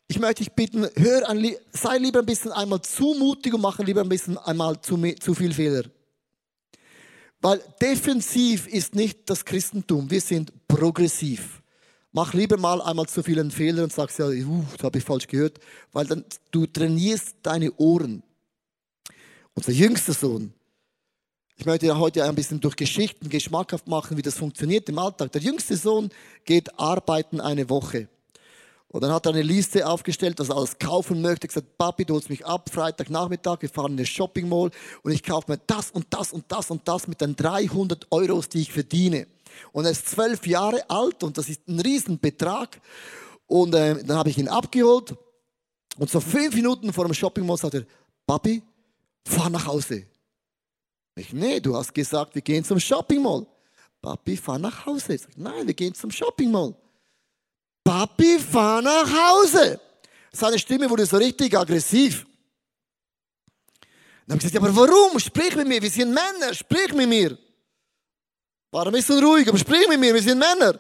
Ich 0.08 0.20
möchte 0.20 0.44
dich 0.44 0.54
bitten, 0.54 0.88
hör 0.96 1.28
ein, 1.30 1.52
sei 1.72 1.98
lieber 1.98 2.20
ein 2.20 2.28
bisschen 2.28 2.52
einmal 2.52 2.84
zu 2.84 3.16
mutig 3.18 3.56
und 3.56 3.62
mache 3.62 3.82
lieber 3.82 4.02
ein 4.02 4.10
bisschen 4.10 4.38
einmal 4.38 4.80
zu, 4.82 4.98
zu 5.20 5.34
viel 5.34 5.52
Fehler. 5.52 5.86
Weil 7.42 7.62
defensiv 7.82 8.68
ist 8.68 8.96
nicht 8.96 9.30
das 9.30 9.46
Christentum, 9.46 10.12
wir 10.12 10.22
sind 10.22 10.52
progressiv. 10.68 11.62
Mach 12.12 12.34
lieber 12.34 12.58
mal 12.58 12.82
einmal 12.82 13.08
zu 13.08 13.24
vielen 13.24 13.52
Fehler 13.52 13.84
und 13.84 13.94
sagst 13.94 14.20
ja, 14.20 14.28
uh, 14.28 14.66
das 14.76 14.84
habe 14.84 14.98
ich 14.98 15.04
falsch 15.04 15.28
gehört, 15.28 15.60
weil 15.92 16.06
dann 16.06 16.26
du 16.52 16.66
trainierst 16.66 17.36
deine 17.44 17.72
Ohren. 17.78 18.24
Unser 19.54 19.72
jüngster 19.72 20.14
Sohn, 20.14 20.54
ich 21.56 21.66
möchte 21.66 21.86
ja 21.86 21.98
heute 21.98 22.24
ein 22.24 22.36
bisschen 22.36 22.60
durch 22.60 22.76
Geschichten 22.76 23.30
geschmackhaft 23.30 23.88
machen, 23.88 24.18
wie 24.18 24.22
das 24.22 24.38
funktioniert 24.38 24.90
im 24.90 24.98
Alltag. 24.98 25.32
Der 25.34 25.42
jüngste 25.42 25.78
Sohn 25.78 26.10
geht 26.46 26.80
arbeiten 26.80 27.40
eine 27.40 27.70
Woche. 27.70 28.08
Und 28.92 29.02
dann 29.02 29.12
hat 29.12 29.28
er 29.28 29.34
eine 29.34 29.44
Liste 29.44 29.88
aufgestellt, 29.88 30.40
dass 30.40 30.50
er 30.50 30.58
alles 30.58 30.80
kaufen 30.80 31.22
möchte. 31.22 31.46
Er 31.46 31.50
gesagt, 31.50 31.78
Papi, 31.78 32.06
du 32.06 32.16
holst 32.16 32.30
mich 32.30 32.46
ab, 32.46 32.70
Freitagnachmittag, 32.74 33.62
wir 33.62 33.70
fahren 33.70 33.94
in 33.94 34.00
eine 34.00 34.08
Shopping 34.08 34.50
Mall 34.50 34.72
und 35.04 35.12
ich 35.12 35.22
kaufe 35.22 35.52
mir 35.52 35.60
das 35.68 35.92
und 35.92 36.08
das 36.10 36.34
und 36.34 36.46
das 36.48 36.72
und 36.72 36.88
das 36.88 37.08
mit 37.08 37.22
den 37.22 37.36
300 37.36 38.08
Euros, 38.10 38.50
die 38.50 38.62
ich 38.62 38.74
verdiene. 38.74 39.28
Und 39.72 39.86
er 39.86 39.92
ist 39.92 40.10
zwölf 40.10 40.48
Jahre 40.48 40.90
alt 40.90 41.24
und 41.24 41.38
das 41.38 41.50
ist 41.50 41.68
ein 41.68 41.80
Riesenbetrag. 41.80 42.82
Und 43.46 43.76
äh, 43.76 44.04
dann 44.04 44.18
habe 44.18 44.30
ich 44.30 44.38
ihn 44.40 44.48
abgeholt 44.48 45.16
und 45.98 46.10
so 46.10 46.20
fünf 46.20 46.56
Minuten 46.56 46.92
vor 46.92 47.06
dem 47.06 47.14
Shopping 47.14 47.46
Mall 47.46 47.58
sagt 47.58 47.76
er, 47.76 47.86
Papi, 48.26 48.64
fahr 49.26 49.50
nach 49.50 49.68
Hause. 49.68 50.06
Ich, 51.16 51.34
nee, 51.34 51.60
du 51.60 51.76
hast 51.76 51.94
gesagt, 51.94 52.34
wir 52.34 52.42
gehen 52.42 52.64
zum 52.64 52.80
Shopping 52.80 53.22
Mall. 53.22 53.46
Papi, 54.02 54.38
fahr 54.38 54.58
nach 54.58 54.86
Hause. 54.86 55.16
Ich 55.16 55.22
sag, 55.22 55.38
nein, 55.38 55.68
wir 55.68 55.74
gehen 55.74 55.94
zum 55.94 56.10
Shopping 56.10 56.50
Mall. 56.50 56.74
Papi, 57.90 58.38
fahr 58.38 58.84
nach 58.84 59.10
Hause. 59.12 59.82
Seine 60.32 60.60
Stimme 60.60 60.88
wurde 60.88 61.08
so 61.08 61.18
richtig 61.18 61.58
aggressiv. 61.58 62.24
Dann 64.28 64.36
habe 64.36 64.46
ich 64.46 64.52
gesagt, 64.52 64.64
aber 64.64 64.76
warum? 64.76 65.20
Sprich 65.20 65.56
mit 65.56 65.68
mir, 65.68 65.82
wir 65.82 65.90
sind 65.90 66.14
Männer, 66.14 66.54
sprich 66.54 66.94
mit 66.94 67.10
mir. 67.10 67.36
War 68.70 68.86
ein 68.86 68.92
bisschen 68.92 69.24
ruhig, 69.24 69.48
aber 69.50 69.58
sprich 69.58 69.88
mit 69.88 70.00
mir, 70.00 70.14
wir 70.14 70.22
sind 70.22 70.38
Männer. 70.38 70.80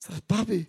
Ich 0.00 0.06
sage, 0.08 0.20
Papi, 0.26 0.66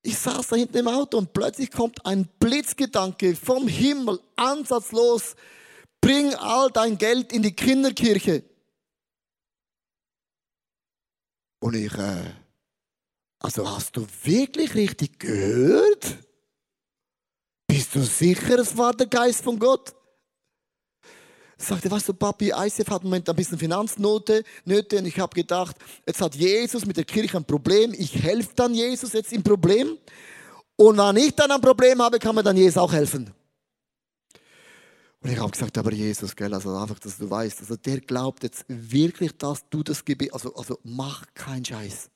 ich 0.00 0.18
saß 0.18 0.48
da 0.48 0.56
hinten 0.56 0.78
im 0.78 0.88
Auto 0.88 1.18
und 1.18 1.34
plötzlich 1.34 1.70
kommt 1.70 2.06
ein 2.06 2.26
Blitzgedanke 2.40 3.36
vom 3.36 3.68
Himmel, 3.68 4.20
ansatzlos, 4.36 5.36
bring 6.00 6.32
all 6.36 6.70
dein 6.70 6.96
Geld 6.96 7.30
in 7.30 7.42
die 7.42 7.54
Kinderkirche. 7.54 8.42
Und 11.60 11.74
ich, 11.74 11.92
äh, 11.92 12.47
also 13.40 13.68
hast 13.68 13.96
du 13.96 14.06
wirklich 14.24 14.74
richtig 14.74 15.18
gehört? 15.18 16.18
Bist 17.68 17.94
du 17.94 18.02
sicher, 18.02 18.58
es 18.58 18.76
war 18.76 18.94
der 18.94 19.06
Geist 19.06 19.42
von 19.42 19.58
Gott? 19.58 19.94
Sagte, 21.60 21.90
weißt 21.90 22.08
du, 22.08 22.14
Papi, 22.14 22.52
ICF 22.54 22.88
hat 22.88 23.02
im 23.02 23.08
Moment 23.08 23.28
ein 23.28 23.34
bisschen 23.34 23.58
Finanznote, 23.58 24.44
Nöte, 24.64 24.98
und 24.98 25.06
ich 25.06 25.18
habe 25.18 25.34
gedacht, 25.34 25.76
jetzt 26.06 26.20
hat 26.20 26.36
Jesus 26.36 26.86
mit 26.86 26.96
der 26.96 27.04
Kirche 27.04 27.36
ein 27.36 27.44
Problem, 27.44 27.92
ich 27.98 28.14
helfe 28.14 28.50
dann 28.54 28.74
Jesus 28.74 29.12
jetzt 29.12 29.32
im 29.32 29.42
Problem. 29.42 29.98
Und 30.76 30.98
wenn 30.98 31.16
ich 31.16 31.34
dann 31.34 31.50
ein 31.50 31.60
Problem 31.60 32.00
habe, 32.00 32.20
kann 32.20 32.36
mir 32.36 32.44
dann 32.44 32.56
Jesus 32.56 32.78
auch 32.78 32.92
helfen. 32.92 33.32
Und 35.20 35.30
ich 35.32 35.38
habe 35.38 35.50
gesagt, 35.50 35.76
aber 35.76 35.92
Jesus, 35.92 36.36
gell, 36.36 36.54
also 36.54 36.76
einfach, 36.76 37.00
dass 37.00 37.18
du 37.18 37.28
weißt, 37.28 37.60
also 37.60 37.74
der 37.76 38.00
glaubt 38.00 38.44
jetzt 38.44 38.64
wirklich, 38.68 39.36
dass 39.36 39.68
du 39.68 39.82
das 39.82 40.04
Gebet, 40.04 40.32
also, 40.32 40.54
also 40.54 40.78
mach 40.84 41.24
keinen 41.34 41.64
Scheiß. 41.64 42.08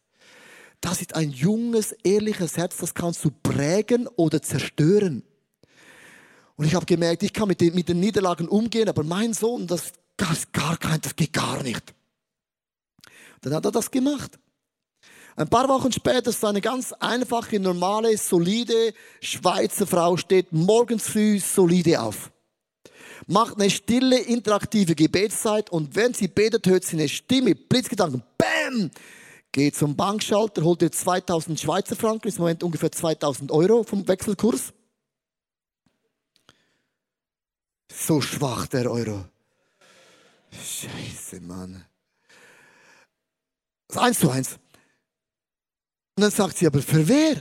Das 0.83 1.01
ist 1.01 1.14
ein 1.14 1.31
junges, 1.31 1.92
ehrliches 2.03 2.57
Herz, 2.57 2.77
das 2.77 2.92
kannst 2.92 3.25
du 3.25 3.31
prägen 3.31 4.09
oder 4.09 4.42
zerstören. 4.42 5.23
Und 6.57 6.66
ich 6.66 6.75
habe 6.75 6.85
gemerkt, 6.85 7.23
ich 7.23 7.33
kann 7.33 7.49
mit 7.49 7.61
den, 7.61 7.75
mit 7.75 7.88
den 7.88 8.01
Niederlagen 8.01 8.49
umgehen, 8.49 8.88
aber 8.88 9.05
mein 9.05 9.33
Sohn, 9.33 9.68
das, 9.68 9.92
das, 10.16 10.51
gar 10.51 10.77
kein, 10.77 11.01
das 11.01 11.14
geht 11.14 11.33
gar 11.33 11.62
nicht. 11.62 11.95
Dann 13.42 13.55
hat 13.55 13.64
er 13.64 13.71
das 13.71 13.92
gemacht. 13.92 14.40
Ein 15.37 15.49
paar 15.49 15.68
Wochen 15.68 15.92
später 15.92 16.31
ist 16.31 16.45
eine 16.45 16.61
ganz 16.61 16.92
einfache, 16.95 17.61
normale, 17.61 18.18
solide 18.18 18.92
Schweizer 19.21 19.87
Frau, 19.87 20.16
steht 20.16 20.53
morgens 20.53 21.05
früh 21.05 21.38
solide 21.38 22.03
auf. 22.03 22.33
Macht 23.29 23.55
eine 23.55 23.71
stille, 23.71 24.18
interaktive 24.18 24.97
Gebetszeit 24.97 25.71
und 25.71 25.95
wenn 25.95 26.12
sie 26.12 26.27
betet, 26.27 26.66
hört 26.66 26.85
sie 26.85 26.97
eine 26.97 27.09
Stimme, 27.09 27.55
Blitzgedanken, 27.55 28.25
BÄM! 28.37 28.90
Geht 29.53 29.77
zum 29.77 29.97
Bankschalter, 29.97 30.65
holt 30.65 30.81
ihr 30.81 30.91
2000 30.91 31.61
Schweizer 31.61 31.95
Franken, 31.95 32.29
ist 32.29 32.38
im 32.38 32.43
Moment 32.43 32.62
ungefähr 32.62 32.91
2000 32.91 33.53
Euro 33.53 33.85
vom 33.85 34.09
Wechselkurs. 34.09 34.73
So 37.93 38.23
schwach 38.23 38.67
der 38.67 38.91
Euro. 38.91 39.27
Scheiße, 40.51 41.41
Mann. 41.41 41.85
Das 43.88 43.97
ist 43.97 44.03
eins 44.03 44.19
zu 44.21 44.31
eins. 44.31 44.53
Und 46.17 46.23
dann 46.23 46.31
sagt 46.31 46.57
sie, 46.57 46.67
aber 46.67 46.81
für 46.81 47.07
wer? 47.07 47.37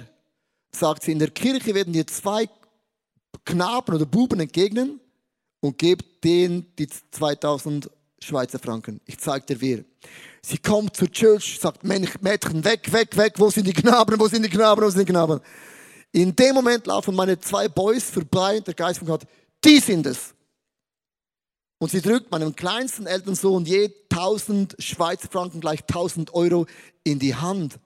Sagt 0.73 1.03
sie, 1.03 1.13
in 1.13 1.19
der 1.19 1.31
Kirche 1.31 1.73
werden 1.73 1.93
dir 1.93 2.07
zwei 2.07 2.49
Knaben 3.45 3.95
oder 3.95 4.05
Buben 4.05 4.41
entgegnen 4.41 4.99
und 5.61 5.77
gebt 5.77 6.23
denen 6.25 6.75
die 6.75 6.87
2000 6.87 7.89
Schweizer 8.23 8.59
Franken. 8.59 9.01
Ich 9.05 9.17
zeig 9.17 9.47
dir 9.47 9.59
wer. 9.59 9.83
Sie 10.41 10.57
kommt 10.57 10.95
zur 10.95 11.11
Church, 11.11 11.59
sagt, 11.59 11.83
Mädchen, 11.83 12.63
weg, 12.63 12.91
weg, 12.91 13.17
weg, 13.17 13.33
wo 13.37 13.49
sind 13.49 13.67
die 13.67 13.73
Knaben, 13.73 14.19
wo 14.19 14.27
sind 14.27 14.43
die 14.43 14.49
Knaben, 14.49 14.83
wo 14.83 14.89
sind 14.89 15.07
die 15.07 15.11
Knaben? 15.11 15.39
In 16.11 16.35
dem 16.35 16.55
Moment 16.55 16.87
laufen 16.87 17.15
meine 17.15 17.39
zwei 17.39 17.67
Boys 17.67 18.09
vorbei 18.09 18.57
und 18.57 18.67
der 18.67 18.73
Geist 18.73 18.99
von 18.99 19.07
Gott, 19.07 19.25
die 19.63 19.79
sind 19.79 20.05
es. 20.05 20.33
Und 21.79 21.89
sie 21.89 22.01
drückt 22.01 22.29
meinem 22.31 22.55
kleinsten 22.55 23.07
Elternsohn 23.07 23.65
je 23.65 23.91
1000 24.11 24.75
Schweizer 24.77 25.29
Franken 25.29 25.61
gleich 25.61 25.81
1000 25.81 26.33
Euro 26.33 26.67
in 27.03 27.17
die 27.17 27.33
Hand. 27.33 27.79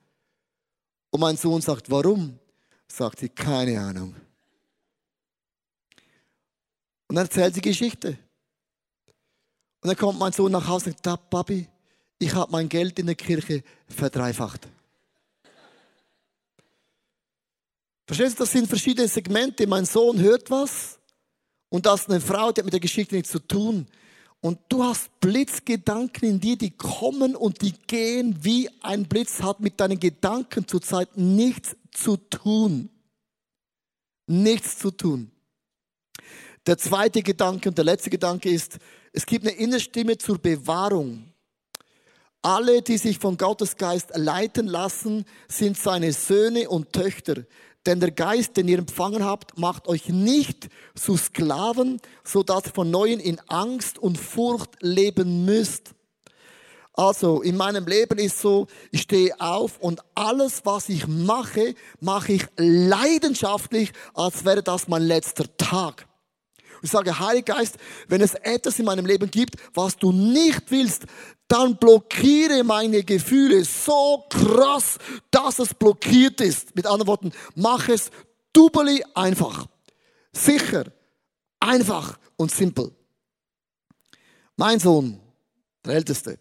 Und 1.11 1.21
mein 1.21 1.37
Sohn 1.37 1.61
sagt, 1.61 1.89
warum? 1.89 2.39
Sagt 2.87 3.19
sie, 3.19 3.29
keine 3.29 3.79
Ahnung. 3.79 4.15
Und 7.07 7.15
dann 7.15 7.25
erzählt 7.25 7.55
sie 7.55 7.61
Geschichte. 7.61 8.17
Und 9.85 9.89
dann 9.89 9.97
kommt 9.97 10.17
mein 10.17 10.31
Sohn 10.31 10.51
nach 10.51 10.67
Hause 10.67 10.89
und 10.89 11.05
sagt, 11.05 11.29
Papi, 11.29 11.67
ich 12.17 12.33
habe 12.33 12.51
mein 12.51 12.67
Geld 12.67 12.97
in 12.97 13.05
der 13.05 13.13
Kirche 13.13 13.63
verdreifacht. 13.87 14.67
Verstehst 18.07 18.39
du, 18.39 18.45
das 18.45 18.51
sind 18.51 18.67
verschiedene 18.67 19.07
Segmente. 19.07 19.67
Mein 19.67 19.85
Sohn 19.85 20.19
hört 20.19 20.49
was 20.49 20.97
und 21.69 21.85
das 21.85 22.01
ist 22.01 22.09
eine 22.09 22.19
Frau, 22.19 22.51
die 22.51 22.61
hat 22.61 22.65
mit 22.65 22.73
der 22.73 22.79
Geschichte 22.79 23.13
nichts 23.13 23.29
zu 23.29 23.37
tun. 23.37 23.85
Und 24.41 24.57
du 24.69 24.83
hast 24.83 25.19
Blitzgedanken 25.19 26.29
in 26.29 26.39
dir, 26.39 26.57
die 26.57 26.71
kommen 26.71 27.35
und 27.35 27.61
die 27.61 27.73
gehen 27.85 28.43
wie 28.43 28.67
ein 28.81 29.07
Blitz, 29.07 29.43
hat 29.43 29.59
mit 29.59 29.79
deinen 29.79 29.99
Gedanken 29.99 30.67
zurzeit 30.67 31.15
nichts 31.15 31.75
zu 31.91 32.17
tun. 32.17 32.89
Nichts 34.25 34.79
zu 34.79 34.89
tun. 34.89 35.29
Der 36.67 36.79
zweite 36.79 37.21
Gedanke 37.21 37.69
und 37.69 37.77
der 37.77 37.85
letzte 37.85 38.09
Gedanke 38.09 38.49
ist, 38.49 38.79
es 39.13 39.25
gibt 39.25 39.45
eine 39.45 39.55
innere 39.55 39.79
Stimme 39.79 40.17
zur 40.17 40.39
Bewahrung. 40.39 41.31
Alle, 42.41 42.81
die 42.81 42.97
sich 42.97 43.19
von 43.19 43.37
Gottes 43.37 43.75
Geist 43.77 44.11
leiten 44.15 44.67
lassen, 44.67 45.25
sind 45.47 45.77
seine 45.77 46.11
Söhne 46.11 46.69
und 46.69 46.91
Töchter. 46.91 47.45
Denn 47.85 47.99
der 47.99 48.11
Geist, 48.11 48.57
den 48.57 48.67
ihr 48.67 48.79
empfangen 48.79 49.23
habt, 49.23 49.59
macht 49.59 49.87
euch 49.87 50.09
nicht 50.09 50.69
zu 50.95 51.17
Sklaven, 51.17 52.01
so 52.23 52.41
dass 52.41 52.65
ihr 52.65 52.73
von 52.73 52.89
Neuem 52.89 53.19
in 53.19 53.39
Angst 53.47 53.99
und 53.99 54.17
Furcht 54.17 54.71
leben 54.81 55.45
müsst. 55.45 55.91
Also 56.93 57.41
in 57.41 57.57
meinem 57.57 57.85
Leben 57.85 58.17
ist 58.17 58.39
so, 58.39 58.67
ich 58.91 59.01
stehe 59.01 59.39
auf 59.39 59.77
und 59.79 60.01
alles, 60.15 60.61
was 60.65 60.89
ich 60.89 61.07
mache, 61.07 61.75
mache 61.99 62.33
ich 62.33 62.47
leidenschaftlich, 62.57 63.91
als 64.15 64.45
wäre 64.45 64.63
das 64.63 64.87
mein 64.87 65.03
letzter 65.03 65.45
Tag. 65.57 66.07
Ich 66.81 66.91
sage, 66.91 67.19
Heiliger 67.19 67.55
Geist, 67.55 67.77
wenn 68.07 68.21
es 68.21 68.33
etwas 68.35 68.79
in 68.79 68.85
meinem 68.85 69.05
Leben 69.05 69.29
gibt, 69.29 69.55
was 69.73 69.97
du 69.97 70.11
nicht 70.11 70.69
willst, 70.69 71.05
dann 71.47 71.77
blockiere 71.77 72.63
meine 72.63 73.03
Gefühle 73.03 73.63
so 73.63 74.25
krass, 74.29 74.97
dass 75.31 75.59
es 75.59 75.73
blockiert 75.73 76.41
ist. 76.41 76.75
Mit 76.75 76.85
anderen 76.87 77.07
Worten, 77.07 77.31
mach 77.55 77.87
es 77.87 78.09
doubly 78.53 79.03
einfach. 79.13 79.67
Sicher, 80.33 80.85
einfach 81.59 82.17
und 82.37 82.51
simpel. 82.51 82.91
Mein 84.57 84.79
Sohn, 84.79 85.19
der 85.85 85.95
Älteste, 85.95 86.39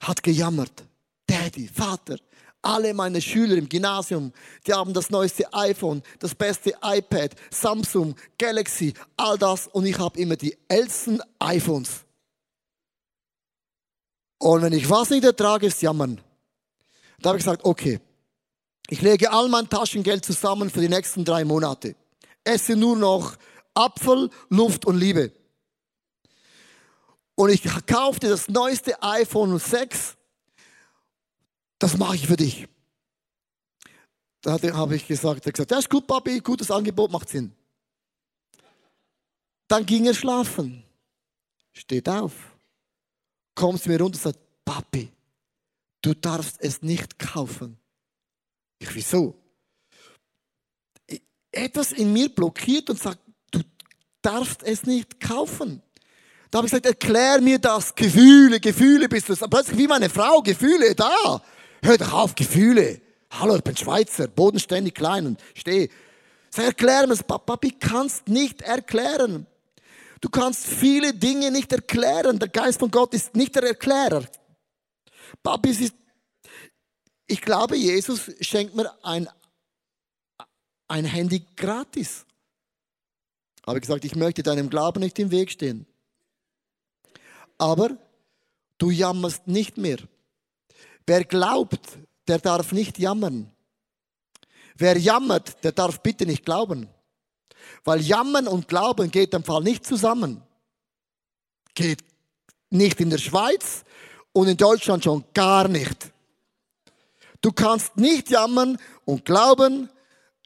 hat 0.00 0.22
gejammert. 0.22 0.84
Daddy, 1.26 1.68
Vater, 1.68 2.18
alle 2.64 2.94
meine 2.94 3.20
Schüler 3.20 3.56
im 3.56 3.68
Gymnasium, 3.68 4.32
die 4.66 4.72
haben 4.72 4.92
das 4.92 5.10
neueste 5.10 5.52
iPhone, 5.52 6.02
das 6.18 6.34
beste 6.34 6.74
iPad, 6.82 7.34
Samsung, 7.50 8.16
Galaxy, 8.38 8.94
all 9.16 9.38
das 9.38 9.66
und 9.68 9.86
ich 9.86 9.98
habe 9.98 10.18
immer 10.18 10.36
die 10.36 10.56
ältesten 10.68 11.20
iPhones. 11.38 12.04
Und 14.38 14.62
wenn 14.62 14.72
ich 14.72 14.88
was 14.90 15.10
nicht 15.10 15.24
ertrage, 15.24 15.66
ist 15.66 15.80
jammern. 15.82 16.20
Da 17.20 17.30
habe 17.30 17.38
ich 17.38 17.44
gesagt, 17.44 17.64
okay, 17.64 18.00
ich 18.88 19.00
lege 19.00 19.32
all 19.32 19.48
mein 19.48 19.68
Taschengeld 19.68 20.24
zusammen 20.24 20.68
für 20.68 20.80
die 20.80 20.88
nächsten 20.88 21.24
drei 21.24 21.44
Monate. 21.44 21.96
Esse 22.44 22.76
nur 22.76 22.96
noch 22.96 23.36
Apfel, 23.74 24.30
Luft 24.50 24.84
und 24.84 24.98
Liebe. 24.98 25.32
Und 27.34 27.50
ich 27.50 27.62
kaufte 27.86 28.28
das 28.28 28.48
neueste 28.48 29.02
iPhone 29.02 29.58
6 29.58 30.16
das 31.84 31.98
mache 31.98 32.16
ich 32.16 32.26
für 32.26 32.36
dich. 32.36 32.66
Da 34.40 34.58
habe 34.72 34.96
ich 34.96 35.06
gesagt, 35.06 35.44
er 35.44 35.52
gesagt, 35.52 35.70
das 35.70 35.80
ist 35.80 35.90
gut, 35.90 36.06
Papi, 36.06 36.40
gutes 36.40 36.70
Angebot, 36.70 37.12
macht 37.12 37.28
Sinn. 37.28 37.52
Dann 39.68 39.84
ging 39.84 40.06
er 40.06 40.14
schlafen. 40.14 40.82
Steht 41.74 42.08
auf. 42.08 42.32
Kommt 43.54 43.82
zu 43.82 43.90
mir 43.90 44.00
runter 44.00 44.16
und 44.16 44.22
sagt, 44.22 44.38
Papi, 44.64 45.12
du 46.00 46.14
darfst 46.14 46.56
es 46.60 46.80
nicht 46.80 47.18
kaufen. 47.18 47.76
Ich, 48.78 48.94
wieso? 48.94 49.34
Etwas 51.52 51.92
in 51.92 52.14
mir 52.14 52.30
blockiert 52.30 52.88
und 52.88 52.98
sagt, 52.98 53.20
du 53.50 53.60
darfst 54.22 54.62
es 54.62 54.84
nicht 54.84 55.20
kaufen. 55.20 55.82
Da 56.50 56.58
habe 56.58 56.66
ich 56.66 56.72
gesagt, 56.72 56.86
erklär 56.86 57.42
mir 57.42 57.58
das. 57.58 57.94
Gefühle, 57.94 58.58
Gefühle 58.58 59.06
bist 59.06 59.28
du. 59.28 59.36
Plötzlich 59.36 59.76
wie 59.76 59.86
meine 59.86 60.08
Frau, 60.08 60.40
Gefühle, 60.40 60.94
da. 60.94 61.42
Hör 61.84 61.98
doch 61.98 62.14
auf, 62.14 62.34
Gefühle. 62.34 62.98
Hallo, 63.30 63.56
ich 63.56 63.62
bin 63.62 63.76
Schweizer, 63.76 64.26
bodenständig 64.26 64.94
klein 64.94 65.26
und 65.26 65.40
stehe. 65.54 65.90
Sag, 66.48 66.64
erklär 66.64 67.06
mir 67.06 67.14
Papi, 67.16 67.72
kannst 67.72 68.26
nicht 68.26 68.62
erklären. 68.62 69.46
Du 70.22 70.30
kannst 70.30 70.66
viele 70.66 71.12
Dinge 71.12 71.50
nicht 71.50 71.70
erklären. 71.74 72.38
Der 72.38 72.48
Geist 72.48 72.78
von 72.78 72.90
Gott 72.90 73.12
ist 73.12 73.36
nicht 73.36 73.54
der 73.54 73.64
Erklärer. 73.64 74.24
Papi, 75.42 75.72
ist, 75.72 75.94
ich 77.26 77.42
glaube, 77.42 77.76
Jesus 77.76 78.30
schenkt 78.40 78.74
mir 78.74 78.90
ein, 79.04 79.28
ein 80.88 81.04
Handy 81.04 81.44
gratis. 81.54 82.24
Habe 83.66 83.82
gesagt, 83.82 84.06
ich 84.06 84.16
möchte 84.16 84.42
deinem 84.42 84.70
Glauben 84.70 85.00
nicht 85.00 85.18
im 85.18 85.30
Weg 85.30 85.50
stehen. 85.50 85.84
Aber 87.58 87.90
du 88.78 88.88
jammerst 88.90 89.46
nicht 89.46 89.76
mehr. 89.76 89.98
Wer 91.06 91.24
glaubt, 91.24 91.98
der 92.26 92.38
darf 92.38 92.72
nicht 92.72 92.98
jammern. 92.98 93.50
Wer 94.76 94.98
jammert, 94.98 95.62
der 95.62 95.72
darf 95.72 96.00
bitte 96.00 96.26
nicht 96.26 96.44
glauben. 96.44 96.88
Weil 97.84 98.00
Jammern 98.00 98.48
und 98.48 98.68
Glauben 98.68 99.10
geht 99.10 99.34
im 99.34 99.44
Fall 99.44 99.62
nicht 99.62 99.86
zusammen. 99.86 100.42
Geht 101.74 102.04
nicht 102.70 103.00
in 103.00 103.10
der 103.10 103.18
Schweiz 103.18 103.84
und 104.32 104.48
in 104.48 104.56
Deutschland 104.56 105.04
schon 105.04 105.24
gar 105.32 105.68
nicht. 105.68 106.12
Du 107.40 107.52
kannst 107.52 107.96
nicht 107.96 108.30
jammern 108.30 108.78
und 109.04 109.24
glauben, 109.24 109.90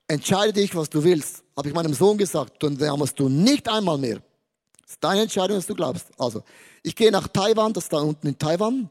entscheide 0.09 0.53
dich, 0.53 0.75
was 0.75 0.91
du 0.91 1.03
willst. 1.05 1.45
Habe 1.57 1.69
ich 1.69 1.75
meinem 1.75 1.95
Sohn 1.95 2.19
gesagt, 2.19 2.63
dann 2.63 2.77
jammerst 2.77 3.19
du 3.19 3.29
nicht 3.29 3.69
einmal 3.69 3.99
mehr. 3.99 4.21
Das 4.83 4.93
ist 4.93 5.05
deine 5.05 5.23
Entscheidung, 5.23 5.59
was 5.59 5.67
du 5.67 5.75
glaubst. 5.75 6.07
Also, 6.19 6.43
ich 6.83 6.97
gehe 6.97 7.11
nach 7.11 7.29
Taiwan, 7.29 7.73
das 7.73 7.85
ist 7.85 7.93
da 7.93 7.99
unten 7.99 8.27
in 8.27 8.39
Taiwan. 8.39 8.91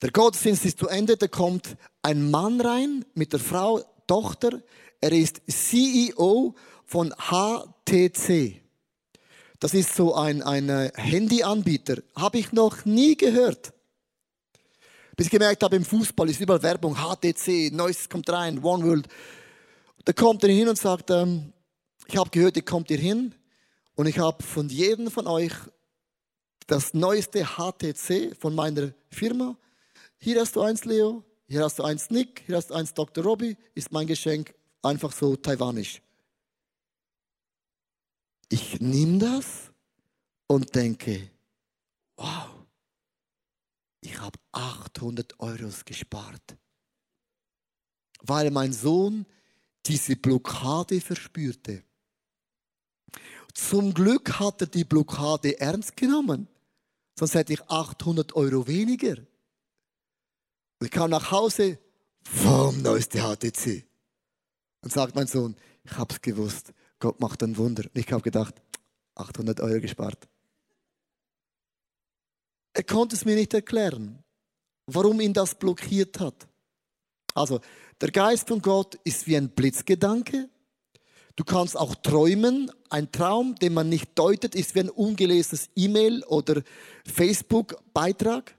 Der 0.00 0.12
Gottesdienst 0.12 0.64
ist 0.64 0.78
zu 0.78 0.86
Ende, 0.86 1.16
da 1.16 1.26
kommt 1.26 1.76
ein 2.02 2.30
Mann 2.30 2.60
rein 2.60 3.04
mit 3.14 3.32
der 3.32 3.40
Frau, 3.40 3.82
Tochter. 4.06 4.62
Er 5.00 5.12
ist 5.12 5.42
CEO 5.48 6.54
von 6.86 7.12
HTC. 7.12 8.60
Das 9.58 9.74
ist 9.74 9.94
so 9.94 10.14
ein, 10.14 10.42
ein 10.42 10.68
äh, 10.68 10.92
Handyanbieter. 10.94 11.96
Habe 12.14 12.38
ich 12.38 12.52
noch 12.52 12.84
nie 12.84 13.16
gehört. 13.16 13.72
Bis 15.16 15.26
ich 15.26 15.32
gemerkt 15.32 15.64
habe, 15.64 15.74
im 15.74 15.84
Fußball 15.84 16.30
ist 16.30 16.40
überall 16.40 16.62
Werbung, 16.62 16.94
HTC, 16.94 17.72
Neues 17.72 18.08
kommt 18.08 18.30
rein, 18.30 18.62
One 18.62 18.84
World. 18.84 19.08
Da 20.04 20.12
kommt 20.12 20.44
er 20.44 20.50
hin 20.50 20.68
und 20.68 20.78
sagt, 20.78 21.10
ähm, 21.10 21.52
ich 22.06 22.16
habe 22.16 22.30
gehört, 22.30 22.56
ihr 22.56 22.64
kommt 22.64 22.86
hier 22.86 22.98
hin 22.98 23.34
und 23.96 24.06
ich 24.06 24.20
habe 24.20 24.44
von 24.44 24.68
jedem 24.68 25.10
von 25.10 25.26
euch 25.26 25.52
das 26.68 26.94
neueste 26.94 27.44
HTC 27.44 28.36
von 28.38 28.54
meiner 28.54 28.92
Firma 29.10 29.56
hier 30.18 30.40
hast 30.40 30.56
du 30.56 30.62
eins, 30.62 30.84
Leo. 30.84 31.24
Hier 31.46 31.64
hast 31.64 31.78
du 31.78 31.84
eins, 31.84 32.10
Nick. 32.10 32.42
Hier 32.46 32.56
hast 32.56 32.70
du 32.70 32.74
eins, 32.74 32.92
Dr. 32.92 33.24
Robbie. 33.24 33.56
Ist 33.74 33.92
mein 33.92 34.06
Geschenk 34.06 34.54
einfach 34.82 35.12
so 35.12 35.36
taiwanisch. 35.36 36.02
Ich 38.48 38.80
nehme 38.80 39.18
das 39.18 39.70
und 40.46 40.74
denke, 40.74 41.30
wow, 42.16 42.48
ich 44.00 44.18
habe 44.18 44.38
800 44.52 45.38
Euro 45.40 45.70
gespart, 45.84 46.56
weil 48.22 48.50
mein 48.50 48.72
Sohn 48.72 49.26
diese 49.84 50.16
Blockade 50.16 51.00
verspürte. 51.00 51.84
Zum 53.52 53.92
Glück 53.92 54.38
hat 54.38 54.62
er 54.62 54.66
die 54.68 54.84
Blockade 54.84 55.60
ernst 55.60 55.96
genommen, 55.96 56.48
sonst 57.18 57.34
hätte 57.34 57.52
ich 57.52 57.62
800 57.68 58.34
Euro 58.34 58.66
weniger. 58.66 59.16
Und 60.78 60.86
ich 60.86 60.90
kam 60.90 61.10
nach 61.10 61.30
Hause, 61.30 61.78
vom 62.22 62.82
neueste 62.82 63.20
HTC. 63.20 63.84
Und 64.82 64.92
sagt 64.92 65.14
mein 65.14 65.26
Sohn, 65.26 65.56
ich 65.84 65.96
hab's 65.96 66.20
gewusst, 66.20 66.72
Gott 67.00 67.20
macht 67.20 67.42
ein 67.42 67.56
Wunder. 67.56 67.84
Und 67.84 67.98
ich 67.98 68.12
habe 68.12 68.22
gedacht, 68.22 68.54
800 69.14 69.60
Euro 69.60 69.80
gespart. 69.80 70.28
Er 72.72 72.84
konnte 72.84 73.16
es 73.16 73.24
mir 73.24 73.34
nicht 73.34 73.54
erklären, 73.54 74.22
warum 74.86 75.20
ihn 75.20 75.32
das 75.32 75.54
blockiert 75.54 76.20
hat. 76.20 76.46
Also, 77.34 77.60
der 78.00 78.10
Geist 78.10 78.48
von 78.48 78.62
Gott 78.62 78.94
ist 79.04 79.26
wie 79.26 79.36
ein 79.36 79.50
Blitzgedanke. 79.50 80.48
Du 81.34 81.44
kannst 81.44 81.76
auch 81.76 81.94
träumen. 81.96 82.70
Ein 82.90 83.10
Traum, 83.12 83.54
den 83.56 83.74
man 83.74 83.88
nicht 83.88 84.16
deutet, 84.16 84.54
ist 84.54 84.74
wie 84.74 84.80
ein 84.80 84.90
ungelesenes 84.90 85.70
E-Mail 85.76 86.24
oder 86.24 86.62
Facebook-Beitrag. 87.04 88.57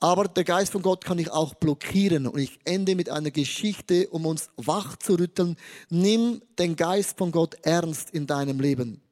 Aber 0.00 0.24
der 0.24 0.44
Geist 0.44 0.72
von 0.72 0.80
Gott 0.80 1.04
kann 1.04 1.18
ich 1.18 1.30
auch 1.30 1.54
blockieren. 1.54 2.26
Und 2.26 2.38
ich 2.38 2.58
ende 2.64 2.94
mit 2.94 3.10
einer 3.10 3.30
Geschichte, 3.30 4.08
um 4.08 4.24
uns 4.24 4.48
wach 4.56 4.96
zu 4.96 5.14
rütteln. 5.14 5.56
Nimm 5.90 6.40
den 6.58 6.74
Geist 6.74 7.18
von 7.18 7.30
Gott 7.30 7.54
ernst 7.62 8.10
in 8.10 8.26
deinem 8.26 8.60
Leben. 8.60 9.02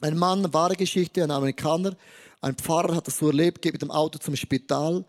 Ein 0.00 0.18
Mann, 0.18 0.52
wahre 0.52 0.76
Geschichte, 0.76 1.22
ein 1.22 1.30
Amerikaner, 1.30 1.94
ein 2.40 2.54
Pfarrer 2.54 2.96
hat 2.96 3.06
das 3.06 3.18
so 3.18 3.26
erlebt, 3.26 3.60
geht 3.60 3.74
mit 3.74 3.82
dem 3.82 3.90
Auto 3.90 4.18
zum 4.18 4.34
Spital. 4.34 5.04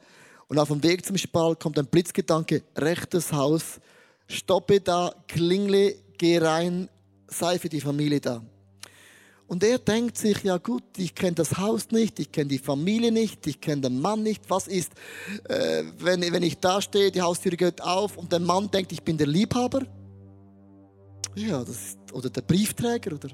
Und 0.47 0.59
auf 0.59 0.67
dem 0.67 0.83
Weg 0.83 1.05
zum 1.05 1.17
Spital 1.17 1.55
kommt 1.55 1.79
ein 1.79 1.85
Blitzgedanke, 1.85 2.61
rechtes 2.77 3.31
Haus, 3.31 3.79
stoppe 4.27 4.81
da, 4.81 5.15
klingle, 5.29 5.95
geh 6.17 6.39
rein, 6.39 6.89
sei 7.27 7.57
für 7.57 7.69
die 7.69 7.79
Familie 7.79 8.19
da. 8.19 8.43
Und 9.51 9.65
er 9.65 9.79
denkt 9.79 10.17
sich, 10.17 10.43
ja 10.43 10.55
gut, 10.55 10.81
ich 10.95 11.13
kenne 11.13 11.33
das 11.33 11.57
Haus 11.57 11.91
nicht, 11.91 12.21
ich 12.21 12.31
kenne 12.31 12.47
die 12.47 12.57
Familie 12.57 13.11
nicht, 13.11 13.45
ich 13.47 13.59
kenne 13.59 13.81
den 13.81 13.99
Mann 13.99 14.23
nicht. 14.23 14.49
Was 14.49 14.69
ist, 14.69 14.93
äh, 15.49 15.83
wenn, 15.99 16.21
wenn 16.21 16.41
ich 16.41 16.59
da 16.59 16.81
stehe, 16.81 17.11
die 17.11 17.21
Haustür 17.21 17.51
geht 17.51 17.81
auf 17.81 18.15
und 18.15 18.31
der 18.31 18.39
Mann 18.39 18.71
denkt, 18.71 18.93
ich 18.93 19.03
bin 19.03 19.17
der 19.17 19.27
Liebhaber? 19.27 19.81
ja, 21.35 21.59
das 21.65 21.75
ist, 21.75 21.97
oder 22.13 22.29
der 22.29 22.43
Briefträger, 22.43 23.11
oder 23.13 23.27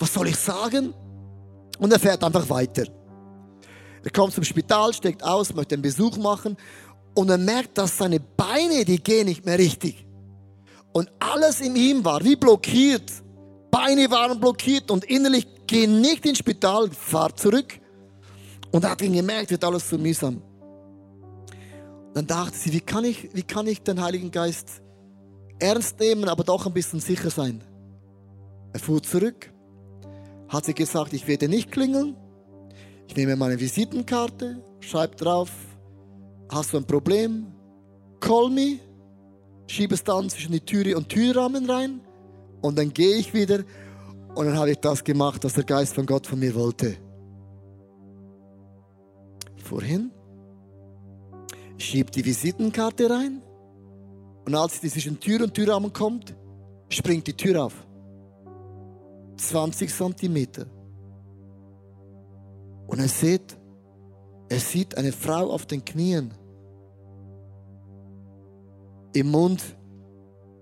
was 0.00 0.12
soll 0.12 0.26
ich 0.26 0.36
sagen? 0.36 0.92
Und 1.78 1.92
er 1.92 2.00
fährt 2.00 2.24
einfach 2.24 2.50
weiter. 2.50 2.84
Er 4.02 4.10
kommt 4.10 4.32
zum 4.32 4.42
Spital, 4.42 4.92
steckt 4.94 5.22
aus, 5.22 5.54
möchte 5.54 5.76
einen 5.76 5.82
Besuch 5.82 6.16
machen 6.16 6.56
und 7.14 7.30
er 7.30 7.38
merkt, 7.38 7.78
dass 7.78 7.98
seine 7.98 8.18
Beine, 8.18 8.84
die 8.84 8.98
gehen 8.98 9.26
nicht 9.26 9.46
mehr 9.46 9.60
richtig. 9.60 10.04
Und 10.92 11.08
alles 11.20 11.60
in 11.60 11.76
ihm 11.76 12.04
war 12.04 12.24
wie 12.24 12.34
blockiert. 12.34 13.23
Beine 13.74 14.08
waren 14.08 14.38
blockiert 14.38 14.88
und 14.92 15.02
innerlich 15.02 15.48
geh 15.66 15.88
nicht 15.88 16.24
ins 16.26 16.38
Spital, 16.38 16.90
fahr 16.92 17.34
zurück. 17.34 17.80
Und 18.70 18.88
hat 18.88 19.02
ihn 19.02 19.14
gemerkt, 19.14 19.50
wird 19.50 19.64
alles 19.64 19.90
so 19.90 19.98
mühsam. 19.98 20.40
Dann 22.14 22.24
dachte 22.24 22.56
sie, 22.56 22.72
wie 22.72 22.80
kann 22.80 23.04
ich, 23.04 23.34
wie 23.34 23.42
kann 23.42 23.66
ich 23.66 23.82
den 23.82 24.00
Heiligen 24.00 24.30
Geist 24.30 24.80
ernst 25.58 25.98
nehmen, 25.98 26.28
aber 26.28 26.44
doch 26.44 26.66
ein 26.66 26.72
bisschen 26.72 27.00
sicher 27.00 27.30
sein? 27.30 27.62
Er 28.72 28.78
fuhr 28.78 29.02
zurück, 29.02 29.52
hat 30.48 30.66
sie 30.66 30.74
gesagt, 30.74 31.12
ich 31.12 31.26
werde 31.26 31.48
nicht 31.48 31.72
klingeln, 31.72 32.16
ich 33.08 33.16
nehme 33.16 33.34
meine 33.34 33.58
Visitenkarte, 33.58 34.62
schreibe 34.78 35.16
drauf, 35.16 35.50
hast 36.48 36.72
du 36.72 36.76
ein 36.76 36.86
Problem? 36.86 37.52
Call 38.20 38.50
me, 38.50 38.78
schiebe 39.66 39.94
es 39.94 40.04
dann 40.04 40.30
zwischen 40.30 40.52
die 40.52 40.60
Türe 40.60 40.96
und 40.96 41.08
Türrahmen 41.08 41.68
rein 41.68 42.03
und 42.64 42.78
dann 42.78 42.94
gehe 42.94 43.16
ich 43.16 43.34
wieder 43.34 43.62
und 44.34 44.46
dann 44.46 44.56
habe 44.56 44.70
ich 44.70 44.78
das 44.78 45.04
gemacht, 45.04 45.44
was 45.44 45.52
der 45.52 45.64
Geist 45.64 45.94
von 45.94 46.06
Gott 46.06 46.26
von 46.26 46.38
mir 46.38 46.54
wollte. 46.54 46.96
Vorhin 49.62 50.10
schiebt 51.76 52.16
die 52.16 52.24
Visitenkarte 52.24 53.10
rein 53.10 53.42
und 54.46 54.54
als 54.54 54.80
sie 54.80 54.88
zwischen 54.88 55.20
Tür 55.20 55.42
und 55.42 55.52
Türrahmen 55.52 55.92
kommt, 55.92 56.34
springt 56.88 57.26
die 57.26 57.36
Tür 57.36 57.66
auf. 57.66 57.74
20 59.36 59.94
Zentimeter. 59.94 60.64
Und 62.86 62.98
er 62.98 63.08
sieht, 63.08 63.58
er 64.48 64.60
sieht 64.60 64.96
eine 64.96 65.12
Frau 65.12 65.50
auf 65.50 65.66
den 65.66 65.84
Knien. 65.84 66.32
Im 69.12 69.30
Mund 69.30 69.62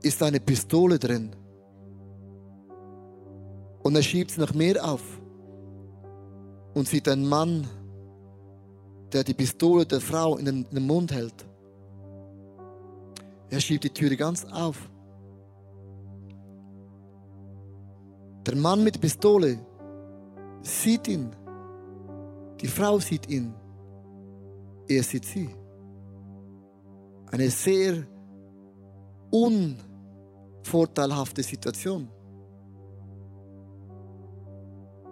ist 0.03 0.21
eine 0.21 0.41
Pistole 0.41 0.99
drin. 0.99 1.37
Und 3.83 3.97
er 3.97 4.03
schiebt 4.03 4.31
sie 4.31 4.40
noch 4.40 4.55
mehr 4.55 4.85
auf 4.85 5.03
und 6.75 6.88
sieht 6.88 7.09
einen 7.09 7.29
Mann, 7.29 7.66
der 9.12 9.25
die 9.25 9.35
Pistole 9.35 9.85
der 9.85 10.01
Frau 10.01 10.37
in 10.37 10.45
den, 10.45 10.64
in 10.64 10.75
den 10.75 10.87
Mund 10.87 11.12
hält. 11.12 11.35
Er 13.51 13.61
schiebt 13.61 13.85
die 13.85 13.90
Türe 13.90 14.16
ganz 14.16 14.45
auf. 14.47 14.88
Der 18.47 18.57
Mann 18.57 18.83
mit 18.83 18.95
der 18.95 19.01
Pistole 19.01 19.59
sieht 20.62 21.07
ihn. 21.09 21.31
Die 22.61 22.68
Frau 22.68 22.99
sieht 22.99 23.29
ihn. 23.29 23.55
Er 24.88 25.03
sieht 25.03 25.25
sie. 25.25 25.51
Eine 27.31 27.51
sehr 27.51 28.07
unvorteilhafte 29.31 31.42
Situation. 31.42 32.09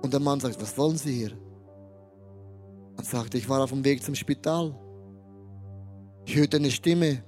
Und 0.02 0.12
der 0.12 0.20
Mann 0.20 0.40
sagt, 0.40 0.60
was 0.60 0.76
wollen 0.78 0.96
Sie 0.96 1.12
hier? 1.12 1.32
Und 2.96 3.04
sagte, 3.04 3.38
ich 3.38 3.48
war 3.48 3.62
auf 3.62 3.70
dem 3.70 3.84
Weg 3.84 4.02
zum 4.02 4.14
Spital. 4.14 4.74
Ich 6.26 6.36
hörte 6.36 6.58
eine 6.58 6.70
Stimme, 6.70 7.22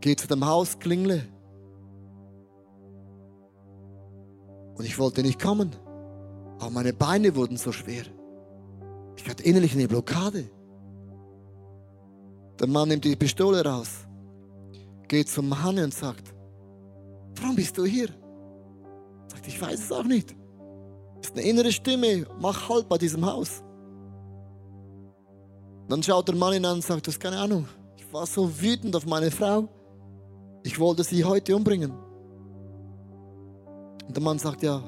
geh 0.00 0.16
zu 0.16 0.26
dem 0.26 0.46
Haus, 0.46 0.78
klingle. 0.78 1.26
Und 4.76 4.84
ich 4.84 4.98
wollte 4.98 5.22
nicht 5.22 5.40
kommen. 5.40 5.76
Aber 6.58 6.70
meine 6.70 6.92
Beine 6.92 7.34
wurden 7.36 7.56
so 7.56 7.72
schwer. 7.72 8.04
Ich 9.16 9.28
hatte 9.28 9.42
innerlich 9.42 9.74
eine 9.74 9.88
Blockade. 9.88 10.50
Der 12.58 12.66
Mann 12.66 12.88
nimmt 12.88 13.04
die 13.04 13.16
Pistole 13.16 13.64
raus, 13.64 14.06
geht 15.08 15.28
zum 15.28 15.62
Hanne 15.62 15.84
und 15.84 15.94
sagt, 15.94 16.34
warum 17.40 17.56
bist 17.56 17.76
du 17.78 17.84
hier? 17.84 18.08
Sagt, 19.28 19.46
ich 19.46 19.60
weiß 19.60 19.80
es 19.80 19.92
auch 19.92 20.04
nicht. 20.04 20.36
Das 21.20 21.30
ist 21.30 21.36
eine 21.36 21.46
innere 21.46 21.72
Stimme, 21.72 22.26
mach 22.40 22.68
Halt 22.68 22.88
bei 22.88 22.98
diesem 22.98 23.24
Haus. 23.24 23.62
Dann 25.88 26.02
schaut 26.02 26.28
der 26.28 26.36
Mann 26.36 26.54
ihn 26.54 26.64
an 26.64 26.76
und 26.76 26.84
sagt, 26.84 27.06
du 27.06 27.10
hast 27.10 27.18
keine 27.18 27.38
Ahnung. 27.38 27.66
Ich 27.96 28.12
war 28.12 28.26
so 28.26 28.60
wütend 28.60 28.94
auf 28.94 29.06
meine 29.06 29.30
Frau. 29.30 29.68
Ich 30.62 30.78
wollte 30.78 31.04
sie 31.04 31.24
heute 31.24 31.56
umbringen. 31.56 31.92
Und 34.06 34.16
der 34.16 34.22
Mann 34.22 34.38
sagt, 34.38 34.62
ja, 34.62 34.82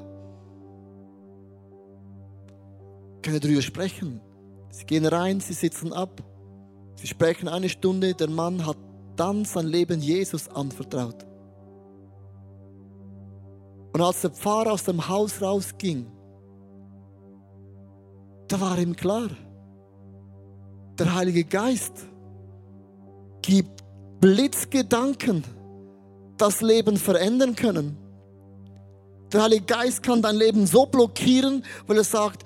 können 3.21 3.39
darüber 3.39 3.61
sprechen. 3.61 4.21
Sie 4.69 4.85
gehen 4.85 5.05
rein, 5.05 5.39
sie 5.39 5.53
sitzen 5.53 5.93
ab. 5.93 6.23
Sie 6.95 7.07
sprechen 7.07 7.47
eine 7.47 7.69
Stunde. 7.69 8.13
Der 8.13 8.29
Mann 8.29 8.65
hat 8.65 8.77
dann 9.15 9.45
sein 9.45 9.67
Leben 9.67 10.01
Jesus 10.01 10.47
anvertraut. 10.49 11.25
Und 13.93 14.01
als 14.01 14.21
der 14.21 14.31
Pfarrer 14.31 14.71
aus 14.73 14.83
dem 14.83 15.07
Haus 15.07 15.41
rausging, 15.41 16.07
da 18.47 18.59
war 18.59 18.77
ihm 18.77 18.95
klar, 18.95 19.29
der 20.99 21.15
Heilige 21.15 21.43
Geist 21.43 21.93
gibt 23.41 23.83
Blitzgedanken, 24.19 25.43
das 26.37 26.61
Leben 26.61 26.97
verändern 26.97 27.55
können. 27.55 27.97
Der 29.31 29.43
Heilige 29.43 29.65
Geist 29.65 30.03
kann 30.03 30.21
dein 30.21 30.35
Leben 30.35 30.67
so 30.67 30.85
blockieren, 30.85 31.63
weil 31.87 31.97
er 31.97 32.03
sagt, 32.03 32.43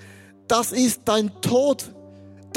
das 0.48 0.72
ist 0.72 1.02
dein 1.06 1.42
Tod 1.42 1.94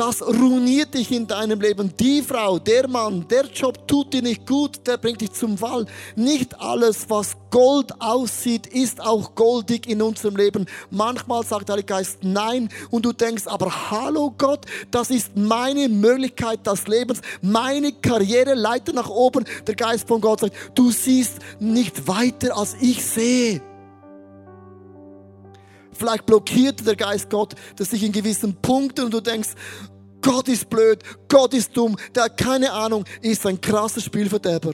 das 0.01 0.23
ruiniert 0.23 0.95
dich 0.95 1.13
in 1.13 1.27
deinem 1.27 1.61
Leben. 1.61 1.93
Die 2.01 2.23
Frau, 2.23 2.59
der 2.59 2.89
Mann, 2.89 3.27
der 3.29 3.45
Job 3.45 3.87
tut 3.87 4.15
dir 4.15 4.23
nicht 4.23 4.47
gut, 4.47 4.87
der 4.87 4.97
bringt 4.97 5.21
dich 5.21 5.33
zum 5.33 5.59
Fall. 5.59 5.85
Nicht 6.17 6.59
alles, 6.59 7.11
was 7.11 7.37
Gold 7.51 7.93
aussieht, 8.01 8.67
ist 8.67 9.03
auch 9.03 9.35
goldig 9.35 9.87
in 9.87 10.01
unserem 10.01 10.37
Leben. 10.37 10.65
Manchmal 10.91 11.45
sagt 11.45 11.69
der 11.69 11.75
Heilige 11.75 11.93
Geist 11.93 12.21
nein 12.23 12.71
und 12.91 13.05
du 13.05 13.13
denkst, 13.13 13.47
aber 13.47 13.91
hallo 13.91 14.33
Gott, 14.39 14.65
das 14.91 15.11
ist 15.11 15.37
meine 15.37 15.91
Möglichkeit 15.91 16.67
des 16.67 16.87
Lebens, 16.87 17.21
meine 17.43 17.93
Karriere 17.93 18.55
leitet 18.55 18.95
nach 18.95 19.11
oben. 19.11 19.45
Der 19.67 19.75
Geist 19.75 20.09
von 20.09 20.23
Gott 20.23 20.41
sagt, 20.41 20.55
du 20.75 20.91
siehst 20.91 21.41
nicht 21.59 22.09
weiter 22.09 22.57
als 22.57 22.75
ich 22.81 23.05
sehe. 23.05 23.61
Vielleicht 26.01 26.25
blockiert 26.25 26.87
der 26.87 26.97
Geist 26.97 27.29
Gott, 27.29 27.55
dass 27.77 27.91
dich 27.91 28.03
in 28.03 28.11
gewissen 28.11 28.55
Punkten 28.55 29.05
und 29.05 29.13
du 29.13 29.21
denkst, 29.21 29.51
Gott 30.23 30.49
ist 30.49 30.71
blöd, 30.71 31.03
Gott 31.29 31.53
ist 31.53 31.77
dumm, 31.77 31.95
der 32.15 32.25
hat 32.25 32.39
keine 32.39 32.73
Ahnung, 32.73 33.05
ist 33.21 33.45
ein 33.45 33.61
krasser 33.61 34.01
Spielverderber. 34.01 34.73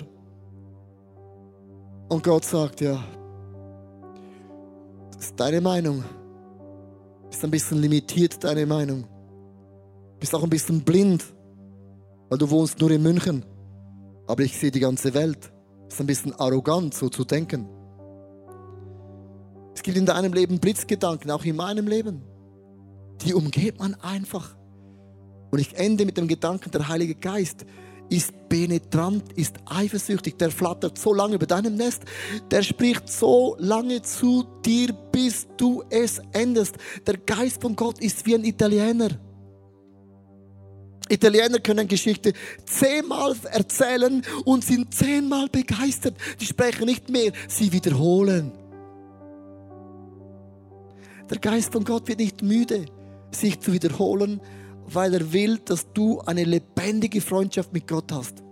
Und 2.08 2.22
Gott 2.22 2.44
sagt, 2.44 2.80
ja, 2.80 3.02
das 5.16 5.24
ist 5.24 5.40
deine 5.40 5.60
Meinung. 5.60 6.04
Ist 7.28 7.42
ein 7.42 7.50
bisschen 7.50 7.78
limitiert, 7.78 8.44
deine 8.44 8.64
Meinung. 8.64 9.08
Bist 10.20 10.32
auch 10.32 10.44
ein 10.44 10.48
bisschen 10.50 10.84
blind, 10.84 11.24
weil 12.28 12.38
du 12.38 12.48
wohnst 12.50 12.80
nur 12.80 12.92
in 12.92 13.02
München. 13.02 13.44
Aber 14.28 14.44
ich 14.44 14.56
sehe 14.56 14.70
die 14.70 14.78
ganze 14.78 15.12
Welt. 15.12 15.50
Ist 15.88 16.00
ein 16.00 16.06
bisschen 16.06 16.38
arrogant, 16.38 16.94
so 16.94 17.08
zu 17.08 17.24
denken. 17.24 17.68
Gibt 19.86 19.98
in 19.98 20.06
deinem 20.06 20.32
Leben 20.32 20.58
Blitzgedanken, 20.58 21.30
auch 21.30 21.44
in 21.44 21.54
meinem 21.54 21.86
Leben. 21.86 22.20
Die 23.24 23.32
umgeht 23.32 23.78
man 23.78 23.94
einfach. 23.94 24.56
Und 25.52 25.60
ich 25.60 25.76
ende 25.76 26.04
mit 26.04 26.16
dem 26.16 26.26
Gedanken, 26.26 26.72
der 26.72 26.88
Heilige 26.88 27.14
Geist 27.14 27.64
ist 28.08 28.32
penetrant, 28.48 29.32
ist 29.34 29.54
eifersüchtig, 29.64 30.38
der 30.38 30.50
flattert 30.50 30.98
so 30.98 31.14
lange 31.14 31.36
über 31.36 31.46
deinem 31.46 31.76
Nest, 31.76 32.02
der 32.50 32.64
spricht 32.64 33.08
so 33.08 33.54
lange 33.60 34.02
zu 34.02 34.42
dir, 34.64 34.92
bis 35.12 35.46
du 35.56 35.84
es 35.88 36.20
endest. 36.32 36.74
Der 37.06 37.18
Geist 37.18 37.62
von 37.62 37.76
Gott 37.76 38.00
ist 38.00 38.26
wie 38.26 38.34
ein 38.34 38.42
Italiener. 38.42 39.10
Italiener 41.08 41.60
können 41.60 41.86
Geschichte 41.86 42.32
zehnmal 42.64 43.36
erzählen 43.52 44.20
und 44.44 44.64
sind 44.64 44.92
zehnmal 44.92 45.46
begeistert. 45.48 46.16
Die 46.40 46.46
sprechen 46.46 46.86
nicht 46.86 47.08
mehr, 47.08 47.30
sie 47.46 47.70
wiederholen. 47.72 48.65
Der 51.30 51.38
Geist 51.38 51.72
von 51.72 51.84
Gott 51.84 52.06
wird 52.06 52.20
nicht 52.20 52.42
müde, 52.42 52.86
sich 53.32 53.58
zu 53.58 53.72
wiederholen, 53.72 54.40
weil 54.86 55.12
er 55.14 55.32
will, 55.32 55.58
dass 55.58 55.92
du 55.92 56.20
eine 56.20 56.44
lebendige 56.44 57.20
Freundschaft 57.20 57.72
mit 57.72 57.88
Gott 57.88 58.12
hast. 58.12 58.44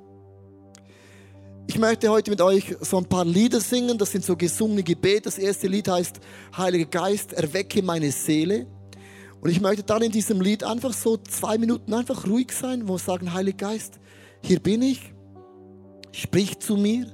Ich 1.67 1.79
möchte 1.79 2.11
heute 2.11 2.31
mit 2.31 2.41
euch 2.41 2.77
so 2.81 2.99
ein 2.99 3.07
paar 3.07 3.25
Lieder 3.25 3.61
singen. 3.61 3.97
Das 3.97 4.11
sind 4.11 4.25
so 4.25 4.37
gesungene 4.37 4.83
Gebete. 4.83 5.23
Das 5.23 5.39
erste 5.39 5.67
Lied 5.67 5.89
heißt 5.89 6.21
Heiliger 6.57 6.87
Geist, 6.87 7.33
erwecke 7.33 7.83
meine 7.83 8.11
Seele. 8.13 8.67
Und 9.41 9.51
ich 9.51 9.61
möchte 9.61 9.83
dann 9.83 10.03
in 10.03 10.13
diesem 10.13 10.41
Lied 10.41 10.65
einfach 10.65 10.93
so 10.93 11.17
zwei 11.17 11.57
Minuten 11.57 11.95
einfach 11.95 12.27
ruhig 12.27 12.53
sein, 12.53 12.89
wo 12.89 12.95
wir 12.95 12.99
sagen, 12.99 13.33
Heiliger 13.33 13.69
Geist, 13.69 14.01
hier 14.43 14.61
bin 14.61 14.83
ich, 14.83 15.15
sprich 16.13 16.59
zu 16.59 16.77
mir, 16.77 17.07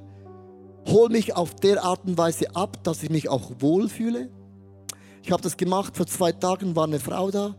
hol 0.87 1.09
mich 1.09 1.35
auf 1.35 1.55
der 1.55 1.83
Art 1.83 2.05
und 2.05 2.17
Weise 2.17 2.55
ab, 2.55 2.83
dass 2.83 3.03
ich 3.03 3.09
mich 3.09 3.29
auch 3.29 3.51
wohlfühle. 3.59 4.29
Ich 5.23 5.31
habe 5.31 5.41
das 5.41 5.57
gemacht, 5.57 5.95
vor 5.95 6.07
zwei 6.07 6.31
Tagen 6.31 6.75
war 6.75 6.85
eine 6.85 6.99
Frau 6.99 7.29
da. 7.31 7.55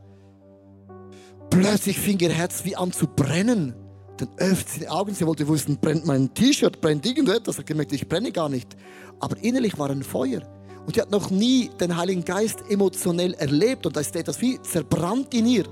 Plötzlich 1.50 1.98
fing 1.98 2.18
ihr 2.18 2.30
Herz 2.30 2.64
wie 2.64 2.76
an 2.76 2.92
zu 2.92 3.06
brennen. 3.06 3.74
Dann 4.16 4.28
öffnet 4.36 4.68
sie 4.68 4.80
die 4.80 4.88
Augen, 4.88 5.14
sie 5.14 5.26
wollte 5.26 5.48
wissen, 5.48 5.78
brennt 5.78 6.06
mein 6.06 6.32
T-Shirt, 6.32 6.80
brennt 6.80 7.06
irgendetwas. 7.06 7.56
Ich 7.56 7.58
habe 7.58 7.64
gemerkt, 7.64 7.92
ich 7.92 8.08
brenne 8.08 8.32
gar 8.32 8.48
nicht. 8.48 8.76
Aber 9.20 9.36
innerlich 9.38 9.78
war 9.78 9.90
ein 9.90 10.02
Feuer. 10.02 10.42
Und 10.86 10.94
sie 10.94 11.00
hat 11.00 11.10
noch 11.10 11.30
nie 11.30 11.70
den 11.80 11.96
Heiligen 11.96 12.24
Geist 12.24 12.62
emotionell 12.68 13.34
erlebt. 13.34 13.86
Und 13.86 13.96
da 13.96 14.00
ist 14.00 14.16
etwas 14.16 14.40
wie 14.40 14.60
zerbrannt 14.62 15.32
in 15.34 15.46
ihr. 15.46 15.64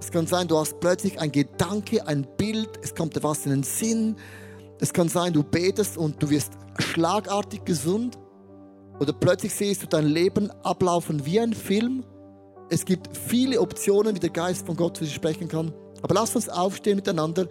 Es 0.00 0.10
kann 0.10 0.26
sein, 0.26 0.48
du 0.48 0.56
hast 0.58 0.78
plötzlich 0.80 1.20
ein 1.20 1.32
Gedanke, 1.32 2.06
ein 2.06 2.26
Bild, 2.36 2.68
es 2.82 2.94
kommt 2.94 3.16
dir 3.16 3.22
was 3.22 3.44
in 3.46 3.50
den 3.50 3.62
Sinn. 3.62 4.16
Es 4.80 4.92
kann 4.92 5.08
sein, 5.08 5.32
du 5.32 5.42
betest 5.42 5.96
und 5.96 6.22
du 6.22 6.30
wirst 6.30 6.52
schlagartig 6.78 7.64
gesund. 7.64 8.16
Oder 9.00 9.12
plötzlich 9.12 9.54
siehst 9.54 9.82
du 9.82 9.86
dein 9.86 10.06
Leben 10.06 10.50
ablaufen 10.62 11.24
wie 11.24 11.40
ein 11.40 11.52
Film. 11.52 12.04
Es 12.70 12.84
gibt 12.84 13.16
viele 13.16 13.60
Optionen, 13.60 14.14
wie 14.14 14.20
der 14.20 14.30
Geist 14.30 14.66
von 14.66 14.76
Gott 14.76 14.96
zu 14.96 15.04
dir 15.04 15.10
sprechen 15.10 15.48
kann. 15.48 15.72
Aber 16.02 16.14
lass 16.14 16.36
uns 16.36 16.48
aufstehen 16.48 16.96
miteinander 16.96 17.48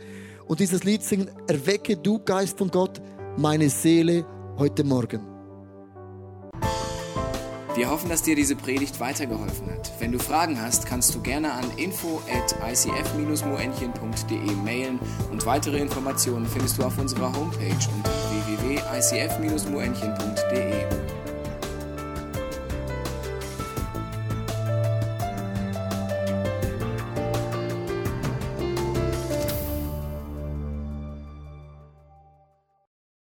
und 0.47 0.59
dieses 0.59 0.83
Lied 0.83 1.03
singen. 1.03 1.29
Erwecke 1.47 1.97
du, 1.97 2.19
Geist 2.19 2.57
von 2.57 2.69
Gott, 2.69 3.01
meine 3.37 3.69
Seele 3.69 4.25
heute 4.57 4.83
Morgen. 4.83 5.21
Wir 7.75 7.89
hoffen, 7.91 8.09
dass 8.09 8.23
dir 8.23 8.35
diese 8.35 8.55
Predigt 8.55 8.99
weitergeholfen 8.99 9.69
hat. 9.69 9.91
Wenn 9.99 10.11
du 10.11 10.17
Fragen 10.17 10.59
hast, 10.59 10.87
kannst 10.87 11.13
du 11.13 11.21
gerne 11.21 11.53
an 11.53 11.65
info 11.77 12.19
at 12.27 12.55
icf-moenchen.de 12.67 14.55
mailen 14.65 14.99
und 15.31 15.45
weitere 15.45 15.77
Informationen 15.77 16.47
findest 16.47 16.79
du 16.79 16.83
auf 16.83 16.97
unserer 16.97 17.31
Homepage 17.37 17.77
unter 17.95 18.09
www.icf-moenchen.de. 18.47 21.16